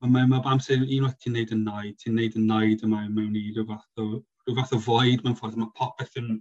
Mae 0.00 0.10
ma, 0.10 0.24
ma, 0.24 0.40
ma 0.40 0.54
amser 0.54 0.82
unwaith 0.82 1.18
ti'n 1.20 1.36
wneud 1.36 1.54
y 1.54 1.60
naid, 1.60 1.96
ti'n 2.00 2.16
wneud 2.16 2.36
y 2.40 2.44
naid 2.46 2.84
yma 2.88 3.04
mewn 3.08 3.38
i 3.38 3.46
rhyw 3.50 3.66
fath 3.70 4.02
o, 4.04 4.08
rhyw 4.48 4.58
fath 4.58 4.74
o 4.76 4.82
foed 4.88 5.24
mewn 5.24 5.38
ffordd. 5.38 5.58
Mae 5.60 5.72
popeth 5.78 6.18
yn 6.20 6.34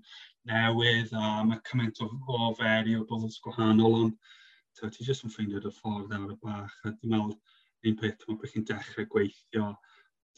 newydd 0.49 1.13
a 1.13 1.31
mae 1.47 1.61
cymaint 1.69 2.01
o, 2.05 2.09
o 2.27 2.51
variables 2.59 3.39
gwahanol 3.45 3.99
ond 4.01 4.17
ti 4.79 5.05
jyst 5.05 5.25
yn 5.27 5.33
ffeindio 5.33 5.59
dy 5.63 5.71
ffordd 5.75 6.13
ar 6.15 6.29
y 6.31 6.37
bach 6.43 6.75
a 6.87 6.93
dwi'n 6.93 7.13
meddwl 7.13 7.35
un 7.89 7.97
peth 7.99 8.27
mae 8.27 8.39
bych 8.41 8.53
chi'n 8.55 8.67
dechrau 8.69 9.07
gweithio, 9.11 9.71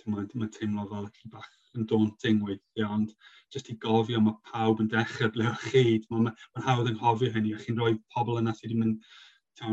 mae 0.10 0.54
teimlo 0.56 0.88
fel 0.90 1.10
chi 1.18 1.30
bach 1.34 1.52
yn 1.78 1.88
daunting 1.90 2.42
weithio, 2.46 2.88
ond 2.88 3.14
jyst 3.54 3.72
i 3.72 3.78
gofio 3.84 4.22
mae 4.24 4.38
pawb 4.52 4.82
yn 4.84 4.90
dechrau 4.92 5.32
ble 5.36 5.48
o'ch 5.52 5.68
chi. 5.72 5.84
Mae'n 6.10 6.28
ma, 6.28 6.34
ma 6.56 6.66
hawdd 6.68 6.92
yn 6.92 7.00
hofio 7.04 7.32
hynny, 7.36 7.54
a 7.56 7.62
chi'n 7.62 7.80
rhoi 7.80 7.96
pobl 8.16 8.40
yna 8.42 8.56
sydd 8.58 8.72
wedi 8.72 8.82
mynd, 8.82 9.08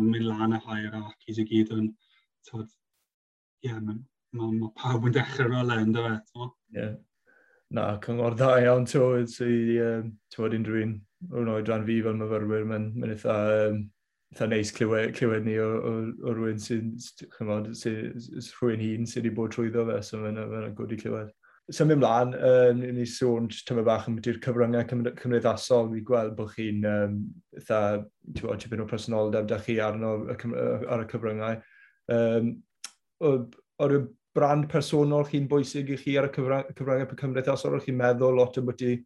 mynd 0.04 0.28
lan 0.28 0.56
y 0.56 0.62
hierarchies 0.66 1.42
i 1.42 1.46
gyd 1.48 1.74
yn, 1.76 1.90
ie, 2.58 2.64
yeah, 3.66 3.80
mae 3.80 3.98
ma, 4.38 4.50
ma 4.52 4.72
pawb 4.78 5.06
yn 5.08 5.14
dechrau 5.16 5.52
rolau 5.52 5.84
yn 5.84 5.94
dyfa, 5.94 6.16
e, 6.16 6.24
to. 6.32 6.50
Yeah. 6.76 6.96
Na, 7.74 7.90
cyngor 8.04 8.36
dda 8.36 8.54
iawn, 8.64 8.88
to, 8.88 9.04
sydd 9.28 9.74
um, 9.84 10.10
tywed 10.32 10.56
unrhyw 10.58 10.84
un, 10.86 10.98
o'n 11.34 11.52
oedran 11.52 11.86
fi 11.88 12.00
fel 12.04 12.18
myfyrwyr, 12.18 12.66
mae'n 12.68 12.90
ma 12.96 13.10
eitha, 13.12 13.36
um, 13.68 13.82
eitha 14.32 14.48
neis 14.48 14.72
clywed, 14.74 15.12
clywed 15.18 15.44
ni 15.44 15.58
o, 15.60 15.68
o, 15.90 15.92
o 16.24 16.34
rhywun 16.36 16.62
sy'n 16.62 16.94
sy, 17.02 17.28
rhywun 17.28 18.84
hun 18.84 19.06
sydd 19.08 19.26
wedi 19.26 19.34
bod 19.36 19.52
trwyddo 19.54 19.84
fe, 19.90 20.00
so 20.04 20.22
mae'n 20.22 20.40
ma, 20.40 20.46
n, 20.46 20.64
ma 20.68 20.72
gwrdd 20.78 20.96
i 20.96 21.00
clywed 21.02 21.34
symud 21.74 21.98
ymlaen, 21.98 22.32
um, 22.34 22.78
ni 22.96 23.04
sôn 23.08 23.48
tyma 23.52 23.84
bach 23.84 24.06
am 24.08 24.16
beth 24.16 24.38
cyfryngau 24.44 24.86
cymdeithasol, 24.88 25.90
fi 25.92 26.04
gweld 26.10 26.36
bod 26.38 26.54
chi'n 26.54 26.86
um, 26.88 27.18
eitha, 27.58 27.80
ti'n 28.38 28.62
tipyn 28.62 28.84
o 28.84 28.86
personoldeb 28.88 29.48
da 29.50 29.58
chi 29.60 29.76
arno 29.84 30.14
ar 30.32 31.04
y 31.04 31.08
cyfryngau. 31.12 31.60
Um, 32.14 32.54
o'r 33.20 33.98
brand 34.38 34.68
personol 34.72 35.28
chi'n 35.28 35.48
bwysig 35.50 35.92
i 35.92 36.00
chi 36.00 36.16
ar 36.16 36.30
y 36.30 36.32
cyfryngau 36.38 37.20
cymdeithasol, 37.20 37.76
o'ch 37.76 37.88
chi'n 37.88 38.00
meddwl 38.00 38.40
lot 38.40 38.56
am 38.60 38.70
beth 38.70 38.86
i, 38.88 38.96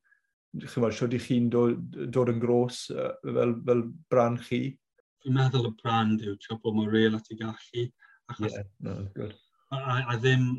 chymod, 0.63 0.95
siwr 0.95 1.19
chi'n 1.27 1.51
dod, 1.51 2.01
dod 2.15 2.31
yn 2.31 2.43
gros 2.43 2.85
fel, 2.93 3.59
fel 3.67 3.87
brand 4.13 4.43
chi? 4.47 4.69
Fi'n 5.25 5.39
meddwl 5.39 5.73
y 5.73 5.77
brand 5.83 6.23
yw 6.23 6.39
trio 6.39 6.63
bod 6.63 6.79
mor 6.79 6.95
real 6.95 7.19
at 7.19 7.31
i 7.35 7.43
gallu. 7.43 7.89
Achos, 8.31 8.53
yeah, 8.55 8.69
no, 8.87 9.01
good. 9.17 9.35
A, 9.73 9.83
A, 9.83 10.03
a 10.13 10.21
ddim 10.21 10.53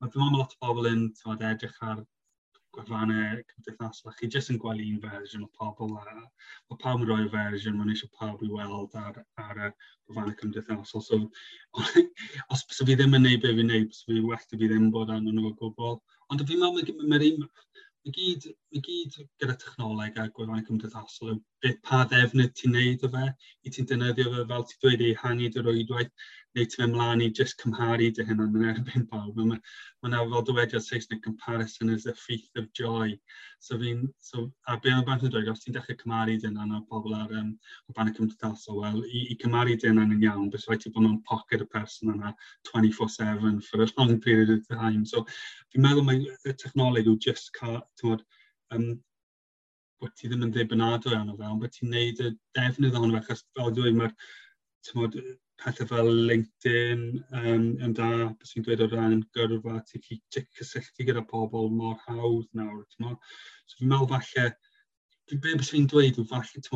Mae 0.00 0.12
dwi'n 0.12 0.36
lot 0.38 0.56
o 0.56 0.58
bobl 0.64 0.88
yn 0.88 1.00
tywed, 1.18 1.42
edrych 1.44 1.80
ar 1.84 1.98
gwefannau 2.76 3.40
cymdeithasol. 3.50 4.14
Chi 4.18 4.28
jyst 4.34 4.52
yn 4.52 4.60
gweld 4.62 4.82
un 4.84 5.00
fersiwn 5.02 5.44
o 5.46 5.48
pobl 5.58 5.96
a 5.98 6.04
mae 6.14 6.78
pawb 6.84 7.02
yn 7.02 7.10
rhoi'r 7.10 7.28
fersiwn, 7.34 7.76
mae'n 7.78 7.92
eisiau 7.94 8.12
pawb 8.20 8.44
i 8.46 8.50
weld 8.52 8.96
ar, 9.00 9.18
ar 9.44 9.60
y 9.66 9.70
gwefannau 9.74 10.36
cymdeithasol. 10.40 11.04
So, 11.08 11.20
os 12.54 12.64
bys 12.70 12.82
fi 12.88 12.96
ddim 12.96 13.18
yn 13.18 13.26
neud 13.26 13.44
beth 13.44 13.58
fi'n 13.58 13.70
neud, 13.72 13.90
bys 13.90 14.06
fi 14.08 14.22
well 14.30 14.40
i 14.40 14.62
fi 14.62 14.70
ddim 14.72 14.88
bod 14.94 15.12
arnyn 15.16 15.36
nhw 15.36 15.50
o 15.50 15.54
gwbl. 15.60 16.00
Ond 16.30 16.46
fi'n 16.48 16.64
meddwl 16.64 16.96
mae, 17.10 17.18
mae, 17.18 17.34
mae, 17.42 18.16
gyd 18.16 18.48
i 18.70 18.80
gyd 18.86 19.16
gyda 19.42 19.54
technoleg 19.58 20.18
a 20.20 20.28
gwefannau 20.34 20.62
cymdeithasol 20.66 21.32
yw 21.32 21.38
beth 21.64 21.78
pa 21.86 22.04
ddefnydd 22.10 22.52
ti'n 22.58 22.76
neud 22.76 23.06
o 23.06 23.08
fe, 23.14 23.24
i 23.66 23.72
ti'n 23.74 23.88
defnyddio 23.90 24.30
fe 24.34 24.44
fel 24.52 24.66
ti'n 24.68 24.82
dweud 24.84 25.02
i 25.06 25.08
hangu 25.22 25.48
dy 25.50 25.64
rwydwaith, 25.64 26.12
neu 26.56 26.68
ti'n 26.70 26.84
ymlaen 26.86 27.24
i 27.24 27.28
jyst 27.38 27.58
cymharu 27.62 28.06
dy 28.14 28.26
hyn 28.28 28.44
yn 28.44 28.68
erbyn 28.70 29.08
pawb. 29.10 29.36
Mae 29.40 29.58
yna 30.06 30.22
fel 30.30 30.46
dywediad 30.46 30.86
Saesneg 30.86 31.22
comparison 31.26 31.90
is 31.96 32.06
a 32.06 32.14
feat 32.22 32.62
of 32.62 32.70
joy. 32.80 33.12
So 33.58 33.78
fi'n, 33.82 34.06
so, 34.30 34.46
a 34.70 34.78
be 34.78 34.94
mae'n 34.94 35.06
bant 35.08 35.26
yn 35.26 35.34
dweud, 35.34 35.50
os 35.50 35.66
ti'n 35.66 35.74
dechrau 35.76 35.98
cymharu 36.00 36.38
dy 36.38 36.48
hynna 36.48 36.78
o 36.78 36.82
bobl 36.90 37.18
ar 37.18 37.34
um, 37.42 37.52
o 37.90 37.98
ban 37.98 38.10
y 38.10 38.16
cymdeithasol, 38.16 38.80
wel, 38.84 39.02
i, 39.04 39.26
i 39.34 39.38
cymharu 39.42 39.74
dy 39.76 39.90
hynna 39.90 40.06
yn 40.06 40.26
iawn, 40.30 40.50
bys 40.54 40.68
rhaid 40.70 40.86
ti 40.86 40.94
bod 40.94 41.08
mewn 41.08 41.22
pocket 41.26 41.66
y 41.66 41.70
person 41.74 42.14
yna 42.14 42.34
24-7 42.70 43.64
for 43.66 43.82
a 43.82 43.90
long 43.98 44.20
period 44.22 44.54
of 44.54 44.66
time. 44.70 45.04
So 45.04 45.26
fi'n 45.74 45.86
meddwl 45.86 46.06
mae 46.06 46.22
y 46.22 46.54
technoleg 46.64 47.10
yw 47.10 47.18
just 47.26 47.50
cael, 47.58 47.82
um, 48.76 48.90
bod 50.00 50.16
ti 50.16 50.30
ddim 50.30 50.46
yn 50.46 50.54
ddebynnadwy 50.54 51.14
arno 51.16 51.36
fe, 51.36 51.46
ond 51.46 51.62
bod 51.62 51.74
ti'n 51.74 51.92
neud 51.94 52.24
y 52.24 52.32
defnydd 52.56 52.96
ohono 52.96 53.18
fe, 53.18 53.22
achos 53.22 53.44
fel 53.58 53.74
dwi, 53.76 53.92
mae'r 53.98 54.14
pethau 55.60 55.88
fel 55.90 56.10
LinkedIn 56.30 57.04
um, 57.36 57.66
yn 57.84 57.92
da, 57.96 58.08
beth 58.30 58.52
sy'n 58.52 58.64
dweud 58.64 58.84
o 58.84 58.88
ran 58.88 59.18
yn 59.18 59.22
gyrfa, 59.36 59.76
ti'n 59.90 60.04
gallu 60.06 60.44
cysylltu 60.58 61.06
gyda 61.08 61.24
pobl 61.32 61.68
mor 61.76 61.98
hawdd 62.06 62.48
nawr, 62.56 62.82
ti'n 62.94 63.12
So 63.68 63.78
fi'n 63.78 63.92
meddwl 63.92 64.10
falle, 64.14 64.48
be 65.30 65.54
beth 65.54 65.68
sy'n 65.68 65.88
dweud, 65.92 66.20
falle, 66.32 66.48
ti'n 66.56 66.68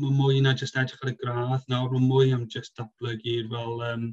mae 0.00 0.14
mwy 0.16 0.40
na 0.42 0.56
jyst 0.58 0.78
edrych 0.80 1.04
ar 1.04 1.12
y 1.12 1.16
gradd 1.20 1.68
nawr, 1.70 1.92
mae 1.92 2.06
mwy 2.06 2.32
am 2.34 2.48
jyst 2.54 2.74
datblygu'r 2.80 3.50
fel, 3.52 3.84
um, 3.92 4.08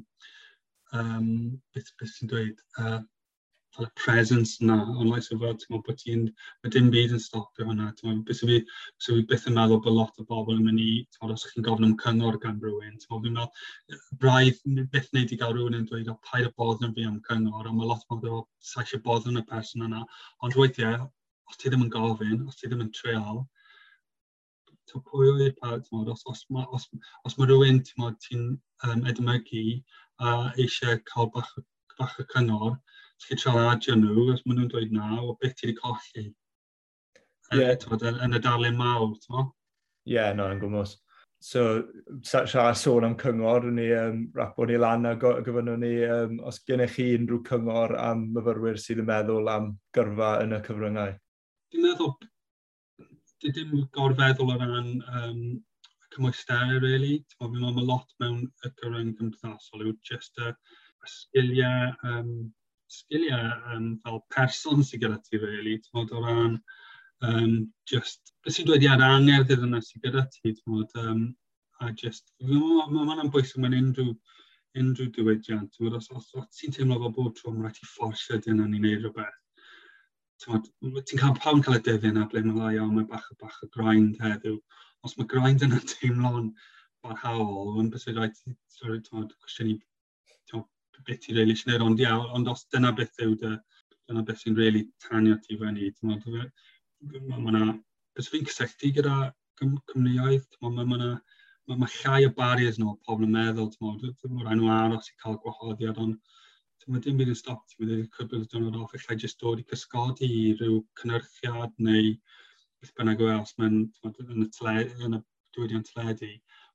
um, 1.00 1.30
beth, 1.74 1.90
beth 2.00 2.12
sy'n 2.18 2.30
dweud, 2.32 2.60
uh, 2.82 3.00
fel 3.76 3.88
presence 4.00 4.64
na, 4.64 4.76
ond 4.96 5.12
oes 5.14 5.28
o 5.32 5.38
fel, 5.40 5.56
ti'n 5.60 5.72
meddwl 5.72 5.84
bod 5.86 5.98
ti'n, 6.02 6.22
mae 6.62 6.72
dim 6.74 6.90
byd 6.94 7.14
yn 7.16 7.22
stopio 7.22 7.66
hwnna, 7.68 7.90
ti'n 7.96 8.10
meddwl, 8.10 8.22
bys 8.28 8.42
fi, 8.42 8.58
bys 8.66 9.08
fi 9.10 9.24
byth 9.32 9.48
yn 9.50 9.56
meddwl 9.58 9.82
bod 9.84 9.96
lot 9.96 10.22
o 10.22 10.26
bobl 10.30 10.56
yn 10.56 10.64
mynd 10.66 10.82
i, 10.84 10.90
ti'n 11.10 11.24
meddwl, 11.24 11.34
os 11.36 11.46
chi'n 11.50 11.66
gofyn 11.66 11.88
am 11.88 11.96
cyngor 12.02 12.38
gan 12.44 12.60
rhywun, 12.62 12.96
ti'n 13.02 13.10
meddwl, 13.10 13.24
fi'n 13.26 13.36
meddwl, 13.40 14.06
braidd, 14.22 14.62
byth 14.94 15.10
wneud 15.12 15.34
i 15.36 15.40
gael 15.42 15.56
rhywun 15.56 15.78
yn 15.80 15.90
dweud, 15.90 16.12
o, 16.12 16.16
paid 16.30 16.48
o 16.48 16.54
bodd 16.62 16.86
yn 16.86 16.96
fi 16.96 17.06
am 17.10 17.20
cyngor, 17.28 17.68
ond 17.70 17.80
mae 17.80 17.90
lot 17.92 18.06
o 18.06 18.14
bobl 18.14 18.40
yn 18.40 18.48
sa 18.70 18.82
eisiau 18.84 19.04
bodd 19.04 19.28
yn 19.30 19.42
y 19.42 19.44
person 19.50 19.86
yna, 19.88 20.02
ond 20.46 20.58
weithiau, 20.58 21.10
os 21.50 21.60
ti 21.60 21.70
ddim 21.70 21.86
yn 21.86 21.92
gofyn, 21.94 22.42
os 22.48 22.58
ti 22.58 22.70
ddim 22.70 22.82
yn 22.86 22.92
treol, 22.96 23.44
ti'n 24.90 25.02
pwy 25.10 25.30
o'i 25.32 25.52
pawb, 25.60 25.82
ti'n 25.84 25.98
modd, 25.98 26.12
os, 26.14 26.24
os, 26.30 26.44
os, 26.78 26.88
os 27.26 27.38
mae 27.38 27.48
rhywun, 27.50 27.80
ti'n 27.86 28.02
modd, 28.02 28.18
ti'n 28.24 28.44
um, 28.88 29.06
edmygu 29.10 29.64
a 30.22 30.36
eisiau 30.62 31.00
cael 31.10 31.30
bach, 31.34 31.52
bach 31.98 32.16
y 32.22 32.26
cyngor, 32.32 32.76
ti'n 33.24 33.40
siarad 33.40 33.86
nhw, 33.96 34.28
os 34.34 34.44
maen 34.44 34.60
nhw'n 34.60 34.70
dweud 34.72 34.92
na, 34.94 35.16
o 35.22 35.36
beth 35.40 35.56
ti 35.56 35.68
wedi 35.68 35.78
colli. 35.80 36.26
Yeah. 37.54 37.76
Yn 38.26 38.36
y 38.36 38.42
darlun 38.42 38.78
mawr, 38.78 39.12
ti'n 39.22 39.36
mo? 39.36 39.50
Ie, 40.06 40.16
yeah, 40.16 40.32
no, 40.36 40.48
yn 40.52 40.62
gwmwys. 40.62 40.96
So, 41.46 41.62
siarad 42.26 42.78
sôn 42.80 43.04
am 43.06 43.14
cyngor, 43.20 43.68
ni 43.70 43.90
um, 43.94 44.22
rapo 44.34 44.64
ni 44.66 44.78
lan 44.80 45.06
a 45.06 45.14
gyfynnu 45.20 45.76
ni, 45.78 45.92
um, 46.08 46.40
os 46.48 46.58
gennych 46.66 46.96
chi 46.96 47.10
unrhyw 47.18 47.42
cyngor 47.46 47.94
am 48.00 48.24
myfyrwyr 48.34 48.80
sydd 48.82 49.02
yn 49.04 49.08
meddwl 49.10 49.52
am 49.52 49.68
gyrfa 49.96 50.30
yn 50.44 50.56
y 50.56 50.60
cyfryngau? 50.66 51.12
Dwi'n 51.74 51.86
meddwl, 51.86 52.14
dwi 53.42 53.52
ddim 53.52 53.86
gorfeddwl 53.94 54.54
o 54.54 54.58
ran 54.62 54.92
um, 55.20 55.40
cymwysterau, 56.16 56.80
really. 56.82 57.20
Fi'n 57.36 57.52
meddwl, 57.52 57.76
mae 57.76 57.88
lot 57.92 58.16
mewn 58.22 58.42
y 58.46 58.72
cyfryng 58.72 59.12
cymdeithasol 59.20 59.86
yw 59.86 59.94
just 60.08 60.40
y, 60.40 60.50
y 60.50 61.12
sgiliau 61.12 61.92
um, 62.10 62.32
sgiliau 62.92 63.50
um, 63.74 63.88
fel 64.04 64.20
person 64.34 64.84
sy'n 64.84 65.02
gyda 65.02 65.18
ti, 65.24 65.40
really, 65.42 65.78
tmod, 65.86 66.12
o 66.12 66.22
ran 66.24 66.58
um, 67.26 67.54
just, 67.90 68.32
beth 68.44 68.56
sy'n 68.56 68.68
dweud 68.68 68.84
i 68.86 68.90
ar 68.92 69.04
angerdd 69.06 69.52
iddyn 69.56 69.74
nhw 69.74 69.82
sy'n 69.84 70.04
gyda 70.04 70.26
ti, 70.34 70.54
tmod, 70.60 70.92
um, 71.02 71.24
a 71.80 71.90
just, 72.02 72.30
mae 72.42 72.60
ma, 72.92 73.06
ma, 73.08 73.26
bwysig 73.32 73.62
mewn 73.62 73.78
unrhyw, 73.80 74.12
unrhyw 74.80 75.10
diwydiant, 75.16 75.72
tmod, 75.74 75.98
os, 75.98 76.08
os, 76.14 76.30
os 76.38 76.60
ti'n 76.60 76.76
teimlo 76.76 77.00
fel 77.02 77.16
bod 77.18 77.34
tro, 77.38 77.52
mae'n 77.52 77.66
rhaid 77.66 77.82
i 77.82 77.90
fforsio 77.90 78.40
dyn 78.44 78.60
nhw'n 78.60 78.78
i 78.78 78.82
wneud 78.82 79.04
rhywbeth, 79.04 79.42
ti'n 80.44 81.20
cael 81.20 81.36
pawb 81.40 81.58
yn 81.58 81.66
cael 81.66 81.80
y 81.80 81.82
dyddyn 81.88 82.20
a 82.20 82.28
ble 82.30 82.44
mae'n 82.44 82.62
lai, 82.62 82.78
o, 82.82 82.86
mae 82.92 83.08
bach 83.10 83.28
o 83.32 83.38
bach 83.42 83.58
o 83.64 83.70
grind 83.72 84.20
heddiw. 84.22 84.58
Os 85.06 85.16
mae 85.16 85.28
grind 85.30 85.64
yna 85.64 85.80
teimlo'n 85.92 86.50
barhaol, 87.04 87.76
yn 87.80 87.90
beth 87.92 88.04
sy'n 88.04 88.18
rhaid, 88.18 88.40
sorry, 88.78 89.00
ti'n 89.04 89.28
cwestiwn 89.32 89.74
i 89.74 89.76
beth 91.08 91.28
i 91.30 91.36
reili 91.36 91.56
sine'r 91.58 91.84
ond 91.86 92.00
ia, 92.02 92.14
ond 92.38 92.48
os 92.52 92.66
dyna 92.74 92.92
beth 92.96 93.22
yw 93.26 93.34
dy, 93.42 93.52
dyna 94.08 94.22
beth 94.28 94.42
sy'n 94.42 94.58
reili 94.58 94.84
tanio 95.06 95.36
ti 95.42 95.58
fyny, 95.60 95.90
e- 95.90 96.40
e- 96.40 97.24
mae 97.28 97.52
yna, 97.52 97.74
beth 98.16 98.30
fi'n 98.32 98.48
cysylltu 98.50 98.92
gyda 98.98 99.16
cymnioedd, 99.60 100.46
mae 100.62 100.86
yna, 100.98 101.12
mae 101.68 101.80
ma 101.82 101.90
llai 101.98 102.26
o 102.28 102.32
barriers 102.40 102.80
nhw, 102.80 102.96
pobl 103.08 103.26
yn 103.26 103.36
meddwl, 103.36 103.70
ti'n 103.74 104.42
rhaid 104.42 104.60
nhw 104.60 104.72
aros 104.78 105.12
i 105.12 105.16
cael 105.22 105.38
gwahoddiad, 105.44 106.00
ond 106.02 106.18
mae 106.92 107.02
dim 107.02 107.16
byd 107.18 107.32
yn 107.32 107.38
stop, 107.38 107.64
ti'n 107.70 107.82
mynd 107.82 107.94
i'r 107.96 108.10
cwbl 108.16 108.44
dynod 108.52 108.76
off, 108.78 108.92
allai 108.94 109.16
jyst 109.22 109.40
dod 109.42 109.62
i 109.62 109.64
cysgodi 109.72 110.28
i 110.30 110.42
rhyw 110.58 110.76
cynnyrchiad 111.00 111.72
neu 111.86 112.12
beth 112.82 112.92
bynnag 112.98 113.24
o 113.24 113.30
else 113.32 113.56
mae'n 113.58 113.80
yn 113.80 114.44
y, 114.44 114.50
tle, 114.58 114.76
yn 115.08 115.18
y 115.18 115.20
diwydiant 115.56 115.90
teledu. 115.90 116.30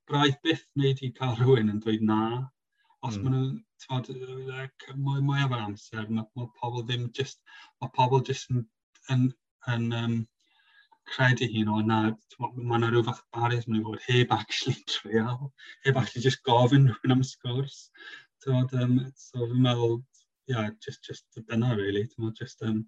Braidd 0.09 0.41
byth 0.43 0.65
wneud 0.75 1.03
i 1.07 1.11
cael 1.19 1.37
rhywun 1.39 1.71
yn 1.71 1.79
dweud 1.85 2.03
na, 2.09 2.19
os 3.07 3.17
mm. 3.17 3.23
maen 3.23 3.35
nhw'n 3.35 3.53
tfod, 3.83 4.09
like, 4.49 4.93
mwy, 4.95 5.21
mwy 5.25 5.45
o'r 5.45 5.57
amser, 5.57 6.05
mae, 6.09 6.25
mae 6.37 6.49
pobl 6.61 6.83
ddim 6.85 7.07
just, 7.17 7.41
mae 7.81 7.91
pobl 7.95 8.23
just 8.27 8.51
yn, 8.53 8.65
yn, 9.13 9.23
yn 9.73 9.87
um, 9.97 10.17
credu 11.11 11.47
hun 11.53 11.71
o 11.73 11.79
na, 11.85 12.01
mae 12.39 12.77
yna 12.77 12.91
rhyw 12.91 13.05
fath 13.07 13.23
baris 13.35 13.67
maen 13.67 13.79
nhw'n 13.79 13.87
fod 13.89 14.05
heb 14.07 14.35
actually 14.37 14.77
trial, 14.95 15.49
heb 15.85 15.95
hmm. 15.95 16.01
actually 16.03 16.25
just 16.27 16.43
gofyn 16.47 16.89
rhywun 16.91 17.17
am 17.17 17.25
sgwrs. 17.27 17.79
Tfod, 18.43 18.75
um, 18.83 18.99
so 19.17 19.47
fi'n 19.47 19.65
meddwl, 19.65 19.97
yeah, 20.49 20.69
just, 20.83 21.03
just 21.07 21.41
dyna 21.49 21.73
really, 21.79 22.05
tfod, 22.13 22.37
just, 22.37 22.61
um, 22.67 22.85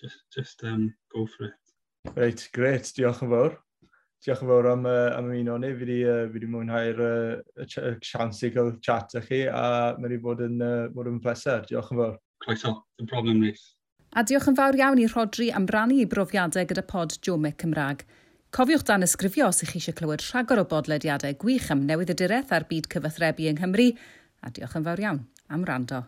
just, 0.00 0.26
just 0.34 0.66
um, 0.66 0.90
go 1.14 1.26
for 1.36 1.52
it. 1.52 1.62
Reit, 2.18 2.48
gret, 2.54 2.90
diolch 2.98 3.22
yn 3.26 3.32
fawr 3.32 3.56
diolch 4.24 4.42
yn 4.44 4.50
fawr 4.50 4.68
am, 4.72 4.86
uh, 4.88 5.14
am 5.16 5.30
ymuno 5.30 5.56
ni. 5.62 5.72
Fi 5.76 5.86
wedi 5.86 6.46
uh, 6.46 6.52
mwynhau'r 6.52 7.02
uh, 7.06 7.66
sians 8.04 8.42
i 8.46 8.52
gael 8.54 8.74
chat 8.84 9.16
â 9.18 9.24
chi 9.26 9.44
a 9.50 9.96
mae 9.98 10.08
wedi 10.08 10.20
bod 10.22 10.44
yn, 10.46 10.60
uh, 10.64 10.86
bod 10.94 11.10
yn 11.10 11.20
pleser. 11.22 11.64
Diolch 11.68 11.92
yn 11.94 12.02
fawr. 12.02 12.16
Croeso, 12.44 12.72
dim 12.98 13.08
problem 13.08 13.40
ni. 13.40 13.54
A 14.16 14.22
diolch 14.24 14.48
yn 14.50 14.56
fawr 14.58 14.76
iawn 14.78 15.00
i 15.00 15.08
Rodri 15.12 15.50
am 15.52 15.66
rannu 15.72 15.98
i 16.02 16.08
brofiadau 16.08 16.68
gyda 16.68 16.84
pod 16.88 17.18
Jomic 17.24 17.58
Cymraeg. 17.62 18.04
Cofiwch 18.56 18.86
dan 18.88 19.04
ysgrifio 19.04 19.50
os 19.50 19.64
ych 19.64 19.74
chi 19.74 19.80
eisiau 19.82 19.96
clywed 19.98 20.24
rhagor 20.24 20.62
o 20.62 20.66
bodlediadau 20.70 21.36
gwych 21.42 21.70
am 21.74 21.84
newydd 21.88 22.14
y 22.14 22.18
direth 22.22 22.54
ar 22.56 22.68
byd 22.70 22.88
cyfathrebu 22.92 23.50
yng 23.50 23.60
Nghymru, 23.60 23.90
a 24.40 24.52
diolch 24.54 24.78
yn 24.78 24.86
fawr 24.86 25.02
iawn 25.02 25.24
am 25.52 25.66
rando. 25.68 26.04